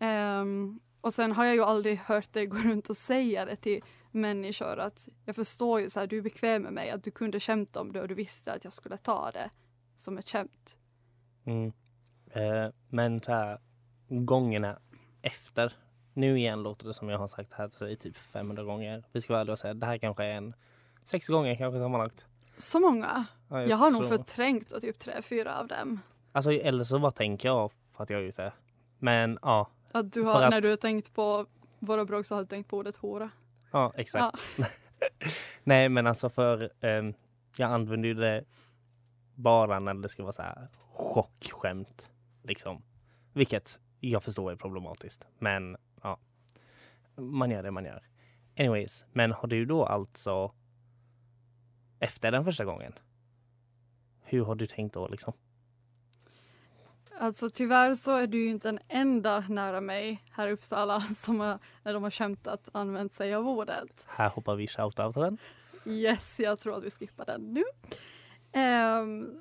Um, 0.00 0.80
och 1.00 1.14
sen 1.14 1.32
har 1.32 1.44
jag 1.44 1.54
ju 1.54 1.62
aldrig 1.62 1.98
hört 1.98 2.32
dig 2.32 2.46
gå 2.46 2.56
runt 2.56 2.88
och 2.90 2.96
säga 2.96 3.44
det 3.44 3.56
till 3.56 3.82
människor 4.10 4.78
att 4.78 5.08
jag 5.24 5.36
förstår 5.36 5.80
ju 5.80 5.90
så 5.90 6.00
här, 6.00 6.06
du 6.06 6.18
är 6.18 6.22
bekväm 6.22 6.62
med 6.62 6.72
mig, 6.72 6.90
att 6.90 7.04
du 7.04 7.10
kunde 7.10 7.40
skämta 7.40 7.80
om 7.80 7.92
det 7.92 8.00
och 8.00 8.08
du 8.08 8.14
visste 8.14 8.52
att 8.52 8.64
jag 8.64 8.72
skulle 8.72 8.96
ta 8.96 9.30
det 9.30 9.50
som 9.96 10.18
ett 10.18 10.28
skämt. 10.28 10.76
Mm. 11.44 11.72
Eh, 12.30 12.72
men 12.88 13.22
så 13.22 13.32
här, 13.32 13.60
gångerna 14.08 14.78
efter. 15.22 15.72
Nu 16.14 16.38
igen 16.38 16.62
låter 16.62 16.86
det 16.86 16.94
som 16.94 17.08
jag 17.08 17.18
har 17.18 17.28
sagt 17.28 17.50
det 17.50 17.56
här 17.56 17.94
typ 17.94 18.16
500 18.16 18.64
gånger. 18.64 19.04
Vi 19.12 19.20
ska 19.20 19.32
vara 19.32 19.40
ärliga 19.40 19.52
och 19.52 19.58
säga 19.58 19.74
det 19.74 19.86
här 19.86 19.98
kanske 19.98 20.24
är 20.24 20.32
en 20.32 20.54
sex 21.04 21.28
gånger 21.28 21.56
kanske 21.56 21.78
sammanlagt. 21.78 22.26
Så 22.58 22.80
många? 22.80 23.24
Ja, 23.48 23.62
jag 23.62 23.76
har 23.76 23.90
nog 23.90 24.08
förträngt 24.08 24.80
typ 24.80 24.98
tre, 24.98 25.22
fyra 25.22 25.58
av 25.58 25.66
dem. 25.68 26.00
Alltså 26.32 26.52
eller 26.52 26.84
så 26.84 26.98
vad 26.98 27.14
tänker 27.14 27.48
jag 27.48 27.72
på 27.92 28.02
att 28.02 28.10
jag 28.10 28.22
gjort 28.22 28.36
det. 28.36 28.52
Men 28.98 29.38
ja, 29.42 29.70
Att 29.92 30.12
du 30.12 30.22
har, 30.22 30.42
att- 30.42 30.50
när 30.50 30.60
du 30.60 30.68
har 30.70 30.76
tänkt 30.76 31.14
på 31.14 31.46
våra 31.78 32.04
bråk 32.04 32.26
så 32.26 32.34
har 32.34 32.42
du 32.42 32.46
tänkt 32.48 32.68
på 32.70 32.76
ordet 32.78 32.96
hora. 32.96 33.30
ja 33.70 33.92
exakt. 33.96 34.38
Nej 35.64 35.88
men 35.88 36.06
alltså 36.06 36.28
för 36.28 36.70
ehm, 36.80 37.14
jag 37.56 37.70
använder 37.72 38.08
ju 38.08 38.14
det 38.14 38.44
bara 39.34 39.78
när 39.78 39.94
det 39.94 40.08
ska 40.08 40.22
vara 40.22 40.32
så 40.32 40.42
här 40.42 40.68
chockskämt. 40.92 42.10
Liksom. 42.42 42.82
Vilket 43.32 43.80
jag 44.00 44.22
förstår 44.22 44.52
är 44.52 44.56
problematiskt. 44.56 45.26
Men 45.38 45.76
ja, 46.02 46.18
man 47.16 47.50
gör 47.50 47.62
det 47.62 47.70
man 47.70 47.84
gör. 47.84 48.02
Anyways, 48.58 49.04
men 49.12 49.32
har 49.32 49.48
du 49.48 49.64
då 49.64 49.84
alltså 49.86 50.52
efter 52.00 52.32
den 52.32 52.44
första 52.44 52.64
gången? 52.64 52.92
Hur 54.22 54.44
har 54.44 54.54
du 54.54 54.66
tänkt 54.66 54.94
då 54.94 55.08
liksom? 55.08 55.32
Alltså 57.20 57.50
tyvärr 57.50 57.94
så 57.94 58.16
är 58.16 58.26
du 58.26 58.38
ju 58.38 58.48
inte 58.48 58.68
den 58.68 58.80
enda 58.88 59.44
nära 59.48 59.80
mig 59.80 60.24
här 60.30 60.48
i 60.48 60.52
Uppsala 60.52 61.00
som 61.14 61.40
har, 61.40 61.58
när 61.82 61.94
de 61.94 62.02
har 62.02 62.10
skämtat 62.10 62.68
använt 62.72 63.12
sig 63.12 63.34
av 63.34 63.48
ordet. 63.48 64.06
Här 64.08 64.28
hoppar 64.28 64.56
vi 64.56 64.66
shoutouten. 64.66 65.38
Yes, 65.86 66.40
jag 66.40 66.60
tror 66.60 66.76
att 66.76 66.84
vi 66.84 66.90
skippar 66.90 67.24
den 67.24 67.54
nu. 67.54 67.64
Ehm, 68.52 69.40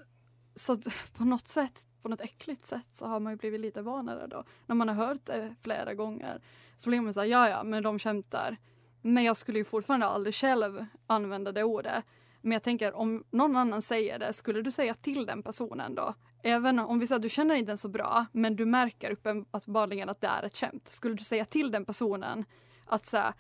så 0.56 0.78
på 1.18 1.26
något 1.26 1.48
sätt, 1.48 1.84
på 2.02 2.10
något 2.10 2.22
äckligt 2.22 2.66
sätt 2.66 2.90
så 2.92 3.06
har 3.06 3.20
man 3.20 3.34
ju 3.34 3.38
blivit 3.38 3.60
lite 3.62 3.82
vanare 3.82 4.28
då. 4.28 4.44
När 4.66 4.76
man 4.76 4.90
har 4.90 4.96
hört 4.96 5.26
det 5.26 5.56
flera 5.62 5.94
gånger 5.94 6.42
så 6.76 6.90
blir 6.90 7.02
man 7.02 7.14
så 7.14 7.20
här, 7.20 7.28
ja 7.28 7.50
ja, 7.50 7.64
men 7.64 7.84
de 7.84 8.00
skämtar. 8.00 8.58
Men 9.02 9.24
jag 9.24 9.38
skulle 9.38 9.58
ju 9.58 9.66
fortfarande 9.66 10.06
aldrig 10.06 10.36
själv 10.36 10.86
använda 11.08 11.52
det 11.52 11.64
ordet. 11.64 12.04
Men 12.42 12.52
jag 12.52 12.64
tänker 12.64 12.94
om 12.94 13.24
någon 13.32 13.56
annan 13.56 13.82
säger 13.82 14.20
det, 14.20 14.34
skulle 14.34 14.62
du 14.62 14.72
säga 14.72 14.94
till 14.94 15.26
den 15.26 15.44
personen 15.44 15.96
då? 15.96 16.14
Även 16.44 16.80
om 16.80 17.00
vi 17.00 17.08
säger 17.08 17.18
att 17.18 17.24
du 17.24 17.30
känner 17.30 17.56
inte 17.56 17.72
den 17.72 17.78
så 17.78 17.90
bra, 17.90 18.26
men 18.32 18.56
du 18.56 18.66
märker 18.66 19.12
uppenbarligen 19.12 20.10
att 20.10 20.22
det 20.22 20.28
är 20.28 20.44
ett 20.44 20.58
skämt. 20.58 20.88
Skulle 20.88 21.16
du 21.16 21.24
säga 21.24 21.46
till 21.46 21.72
den 21.72 21.86
personen 21.86 22.46
att 22.86 23.06
så 23.06 23.18
här, 23.18 23.34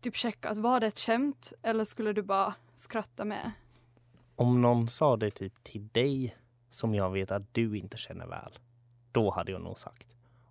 typ 0.00 0.16
checka 0.16 0.48
att 0.48 0.58
var 0.58 0.80
det 0.80 0.86
ett 0.86 0.98
skämt 0.98 1.52
eller 1.62 1.84
skulle 1.84 2.12
du 2.12 2.22
bara 2.22 2.54
skratta 2.76 3.24
med? 3.24 3.52
Om 4.36 4.62
någon 4.62 4.88
sa 4.88 5.16
det 5.16 5.30
typ 5.30 5.64
till 5.64 5.88
dig 5.88 6.36
som 6.70 6.94
jag 6.94 7.10
vet 7.10 7.30
att 7.30 7.54
du 7.54 7.78
inte 7.78 7.96
känner 7.96 8.26
väl, 8.26 8.58
då 9.12 9.30
hade 9.30 9.52
jag 9.52 9.60
nog 9.60 9.78
sagt. 9.78 10.08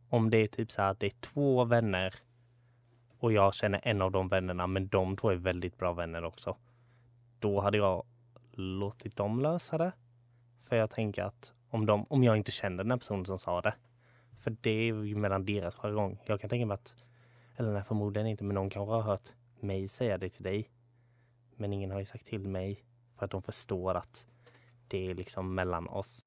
Om 0.10 0.30
det 0.30 0.38
är 0.38 0.48
typ 0.48 0.72
så 0.72 0.82
här 0.82 0.92
att 0.92 1.00
det 1.00 1.06
är 1.06 1.22
två 1.22 1.66
vänner 1.66 2.16
och 3.20 3.34
jag 3.34 3.54
känner 3.54 3.82
en 3.84 4.02
av 4.02 4.12
de 4.12 4.28
vännerna, 4.28 4.68
men 4.68 4.88
de 4.88 5.18
två 5.18 5.30
är 5.30 5.36
väldigt 5.36 5.78
bra 5.78 5.94
vänner 5.94 6.24
också. 6.24 6.58
Då 7.40 7.62
hade 7.62 7.78
jag 7.78 8.06
låtit 8.52 9.16
dem 9.16 9.40
lösa 9.40 9.78
det. 9.78 9.92
För 10.64 10.76
jag 10.76 10.90
tänker 10.90 11.24
att 11.24 11.54
om, 11.70 11.86
de, 11.86 12.06
om 12.10 12.24
jag 12.24 12.38
inte 12.38 12.52
känner 12.52 12.78
den 12.78 12.92
här 12.92 12.98
personen 12.98 13.26
som 13.26 13.40
sa 13.40 13.62
det, 13.62 13.76
för 14.40 14.56
det 14.62 14.70
är 14.70 14.94
ju 15.04 15.16
mellan 15.16 15.46
deras 15.46 15.76
jargong. 15.76 16.20
Jag 16.26 16.42
kan 16.42 16.50
tänka 16.50 16.66
mig 16.66 16.76
att, 16.76 16.96
eller 17.56 17.74
nej 17.74 17.84
förmodligen 17.84 18.28
inte, 18.28 18.44
men 18.44 18.54
någon 18.54 18.70
kanske 18.70 18.94
har 18.94 19.02
hört 19.02 19.30
mig 19.60 19.88
säga 19.88 20.18
det 20.18 20.30
till 20.30 20.44
dig. 20.44 20.70
Men 21.56 21.74
ingen 21.74 21.92
har 21.92 22.00
ju 22.00 22.06
sagt 22.06 22.28
till 22.28 22.48
mig 22.48 22.84
för 23.18 23.26
att 23.26 23.32
de 23.32 23.42
förstår 23.42 23.96
att 23.96 24.28
det 24.88 25.10
är 25.10 25.16
liksom 25.16 25.56
mellan 25.56 25.88
oss. 25.88 26.26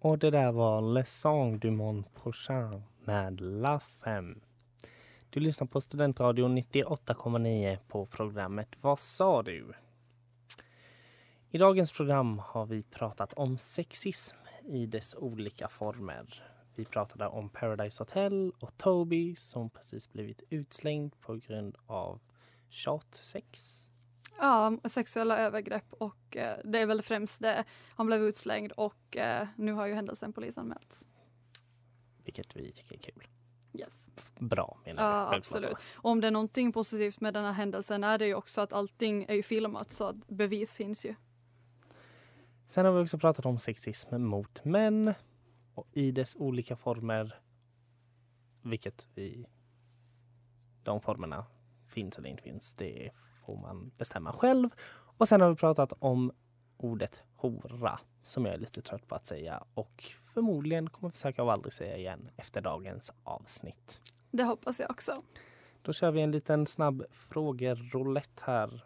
Och 0.00 0.18
det 0.18 0.30
där 0.30 0.52
var 0.52 0.94
Le 0.94 1.04
Song 1.04 1.58
du 1.58 1.70
Mon 1.70 2.04
Prochain 2.22 2.82
med 3.04 3.40
La 3.40 3.80
Femme. 3.80 4.34
Du 5.30 5.40
lyssnar 5.40 5.66
på 5.66 5.80
Studentradion 5.80 6.58
98,9 6.58 7.78
på 7.88 8.06
programmet 8.06 8.76
Vad 8.80 8.98
sa 8.98 9.42
du? 9.42 9.72
I 11.50 11.58
dagens 11.58 11.92
program 11.92 12.38
har 12.38 12.66
vi 12.66 12.82
pratat 12.82 13.32
om 13.32 13.58
sexism 13.58 14.36
i 14.64 14.86
dess 14.86 15.14
olika 15.14 15.68
former. 15.68 16.42
Vi 16.74 16.84
pratade 16.84 17.26
om 17.26 17.48
Paradise 17.48 18.02
Hotel 18.02 18.52
och 18.60 18.76
Toby 18.76 19.34
som 19.34 19.70
precis 19.70 20.12
blivit 20.12 20.42
utslängd 20.50 21.20
på 21.20 21.34
grund 21.34 21.76
av 21.86 22.20
tjatsex. 22.68 23.87
Ja, 24.38 24.78
sexuella 24.84 25.38
övergrepp 25.38 25.92
och 25.92 26.36
eh, 26.36 26.58
det 26.64 26.78
är 26.78 26.86
väl 26.86 27.02
främst 27.02 27.40
det. 27.40 27.64
Han 27.88 28.06
blev 28.06 28.22
utslängd 28.22 28.72
och 28.72 29.16
eh, 29.16 29.48
nu 29.56 29.72
har 29.72 29.86
ju 29.86 29.94
händelsen 29.94 30.32
polisanmälts. 30.32 31.08
Vilket 32.24 32.56
vi 32.56 32.72
tycker 32.72 32.94
är 32.94 32.98
kul. 32.98 33.26
Yes. 33.72 33.92
Bra 34.38 34.78
menar 34.84 35.02
Ja, 35.02 35.08
jag. 35.20 35.30
självklart. 35.30 35.56
absolut. 35.64 35.78
Och 35.96 36.10
om 36.10 36.20
det 36.20 36.26
är 36.26 36.30
någonting 36.30 36.72
positivt 36.72 37.20
med 37.20 37.34
den 37.34 37.44
här 37.44 37.52
händelsen 37.52 38.04
är 38.04 38.18
det 38.18 38.26
ju 38.26 38.34
också 38.34 38.60
att 38.60 38.72
allting 38.72 39.24
är 39.28 39.34
ju 39.34 39.42
filmat 39.42 39.92
så 39.92 40.04
att 40.04 40.28
bevis 40.28 40.74
finns 40.74 41.06
ju. 41.06 41.14
Sen 42.66 42.84
har 42.86 42.92
vi 42.92 43.04
också 43.04 43.18
pratat 43.18 43.46
om 43.46 43.58
sexism 43.58 44.16
mot 44.22 44.64
män 44.64 45.14
och 45.74 45.86
i 45.92 46.10
dess 46.10 46.36
olika 46.36 46.76
former. 46.76 47.40
Vilket 48.62 49.06
vi... 49.14 49.46
De 50.82 51.00
formerna 51.00 51.46
finns 51.86 52.18
eller 52.18 52.28
inte 52.28 52.42
finns, 52.42 52.74
det 52.74 53.10
får 53.48 53.56
man 53.56 53.90
bestämma 53.98 54.32
själv. 54.32 54.70
Och 55.18 55.28
sen 55.28 55.40
har 55.40 55.48
vi 55.48 55.56
pratat 55.56 55.92
om 55.98 56.32
ordet 56.76 57.22
hora 57.36 58.00
som 58.22 58.44
jag 58.44 58.54
är 58.54 58.58
lite 58.58 58.82
trött 58.82 59.08
på 59.08 59.14
att 59.14 59.26
säga 59.26 59.64
och 59.74 60.04
förmodligen 60.26 60.90
kommer 60.90 61.10
försöka 61.10 61.42
att 61.42 61.48
aldrig 61.48 61.72
säga 61.74 61.96
igen 61.96 62.30
efter 62.36 62.60
dagens 62.60 63.12
avsnitt. 63.24 64.00
Det 64.30 64.42
hoppas 64.42 64.80
jag 64.80 64.90
också. 64.90 65.12
Då 65.82 65.92
kör 65.92 66.10
vi 66.10 66.20
en 66.20 66.30
liten 66.30 66.66
snabb 66.66 67.04
frågeroulette 67.10 68.42
här. 68.44 68.84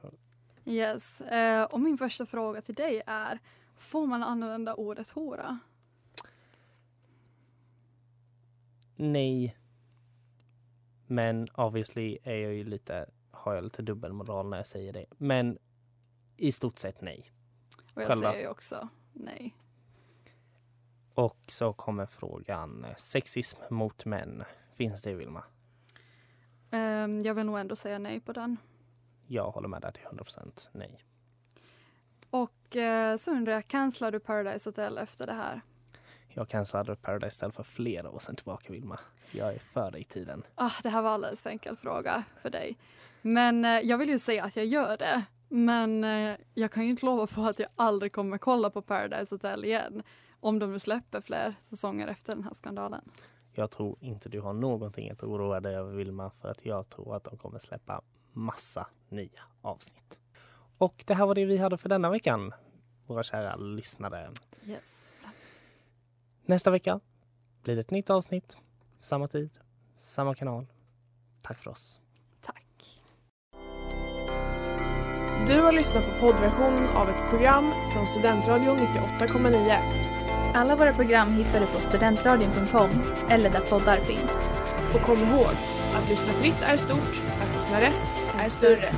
Yes. 0.64 1.20
Eh, 1.20 1.64
och 1.64 1.81
min 1.81 1.98
första 1.98 2.27
fråga 2.27 2.62
till 2.62 2.75
dig 2.75 3.03
är, 3.07 3.38
får 3.77 4.07
man 4.07 4.22
använda 4.22 4.75
ordet 4.75 5.11
hora? 5.11 5.59
Nej. 8.96 9.57
Men 11.07 11.48
obviously 11.55 12.18
är 12.22 12.37
jag 12.37 12.55
ju 12.55 12.64
lite, 12.64 13.07
har 13.42 13.55
jag 13.55 13.64
lite 13.64 13.83
dubbelmoral 13.83 14.48
när 14.48 14.57
jag 14.57 14.66
säger 14.66 14.92
det. 14.92 15.07
Men 15.18 15.59
i 16.37 16.52
stort 16.52 16.78
sett 16.78 17.00
nej. 17.00 17.33
Och 17.94 18.02
jag 18.02 18.09
Själva. 18.09 18.31
säger 18.31 18.42
ju 18.44 18.48
också 18.48 18.88
nej. 19.12 19.57
Och 21.14 21.38
så 21.48 21.72
kommer 21.72 22.07
frågan, 22.07 22.87
sexism 22.96 23.59
mot 23.70 24.05
män. 24.05 24.44
Finns 24.74 25.02
det 25.02 25.14
Vilma? 25.14 25.44
Eh, 26.70 26.78
jag 27.24 27.35
vill 27.35 27.46
nog 27.46 27.59
ändå 27.59 27.76
säga 27.76 27.98
nej 27.98 28.20
på 28.20 28.33
den. 28.33 28.57
Jag 29.26 29.50
håller 29.50 29.68
med 29.68 29.83
där 29.83 29.92
till 29.92 30.02
100% 30.02 30.68
nej. 30.72 30.98
Och 32.31 32.76
eh, 32.76 33.16
så 33.16 33.31
undrar 33.31 33.52
jag, 33.52 33.68
cancelar 33.68 34.11
du 34.11 34.20
Paradise 34.20 34.68
Hotel 34.68 34.98
efter 34.98 35.26
det 35.26 35.35
här? 35.35 35.61
Jag 36.35 36.49
cancellade 36.49 36.97
Paradise 36.97 37.37
Hotel 37.37 37.53
för 37.53 37.62
flera 37.62 38.11
år 38.11 38.18
sedan 38.18 38.37
tillbaka 38.37 38.73
Vilma. 38.73 38.99
Jag 39.31 39.55
är 39.55 39.59
före 39.59 39.99
i 39.99 40.05
tiden. 40.05 40.42
Ah, 40.55 40.73
det 40.83 40.88
här 40.88 41.03
var 41.03 41.11
alldeles 41.11 41.42
för 41.42 41.51
enkel 41.51 41.77
fråga 41.77 42.25
för 42.42 42.51
dig. 42.51 42.77
Men 43.23 43.64
eh, 43.64 43.81
jag 43.81 43.99
vill 43.99 44.09
ju 44.09 44.18
säga 44.18 44.45
att 44.45 44.57
jag 44.57 44.66
gör 44.66 44.97
det. 44.97 45.25
Men 45.49 46.05
eh, 46.05 46.37
jag 46.55 46.73
kan 46.73 46.85
ju 46.85 46.90
inte 46.90 47.07
lova 47.07 47.27
på 47.27 47.42
att 47.42 47.59
jag 47.59 47.68
aldrig 47.77 48.12
kommer 48.12 48.38
kolla 48.38 48.71
på 48.71 48.83
Paradise 48.83 49.35
Hotel 49.35 49.64
igen. 49.64 50.03
Om 50.40 50.59
de 50.59 50.73
nu 50.73 50.79
släpper 50.79 51.21
fler 51.21 51.55
säsonger 51.61 52.09
efter 52.09 52.35
den 52.35 52.45
här 52.45 52.55
skandalen. 52.55 53.11
Jag 53.53 53.71
tror 53.71 53.97
inte 54.01 54.29
du 54.29 54.40
har 54.40 54.53
någonting 54.53 55.11
att 55.11 55.23
oroa 55.23 55.61
dig 55.61 55.75
över 55.75 55.92
Vilma 55.92 56.31
för 56.40 56.49
att 56.49 56.66
jag 56.66 56.88
tror 56.88 57.16
att 57.16 57.25
de 57.25 57.37
kommer 57.37 57.59
släppa 57.59 58.03
massa 58.33 58.87
nya 59.09 59.42
avsnitt. 59.62 60.18
Och 60.79 61.05
det 61.07 61.14
här 61.14 61.27
var 61.27 61.35
det 61.35 61.45
vi 61.45 61.57
hade 61.57 61.77
för 61.77 61.88
denna 61.88 62.11
veckan, 62.11 62.53
våra 63.07 63.23
kära 63.23 63.57
lyssnare. 63.57 64.31
Yes. 64.66 65.02
Nästa 66.44 66.70
vecka 66.70 67.00
blir 67.62 67.74
det 67.74 67.81
ett 67.81 67.90
nytt 67.90 68.11
avsnitt, 68.11 68.57
samma 69.00 69.28
tid, 69.28 69.50
samma 69.98 70.35
kanal. 70.35 70.66
Tack 71.42 71.59
för 71.59 71.70
oss. 71.70 71.98
Du 75.46 75.61
har 75.61 75.72
lyssnat 75.72 76.05
på 76.05 76.26
poddversionen 76.26 76.88
av 76.88 77.09
ett 77.09 77.31
program 77.31 77.72
från 77.92 78.07
Studentradion 78.07 78.78
98,9. 78.78 80.52
Alla 80.55 80.76
våra 80.76 80.94
program 80.94 81.33
hittar 81.33 81.61
du 81.61 81.66
på 81.66 81.81
studentradion.com 81.81 82.90
eller 83.28 83.50
där 83.50 83.61
poddar 83.61 83.96
finns. 83.96 84.33
Och 84.94 85.00
kom 85.00 85.18
ihåg, 85.18 85.55
att 85.94 86.09
lyssna 86.09 86.33
fritt 86.33 86.62
är 86.62 86.76
stort, 86.76 87.22
att 87.42 87.57
lyssna 87.57 87.81
rätt 87.81 88.16
är 88.38 88.48
större. 88.48 88.92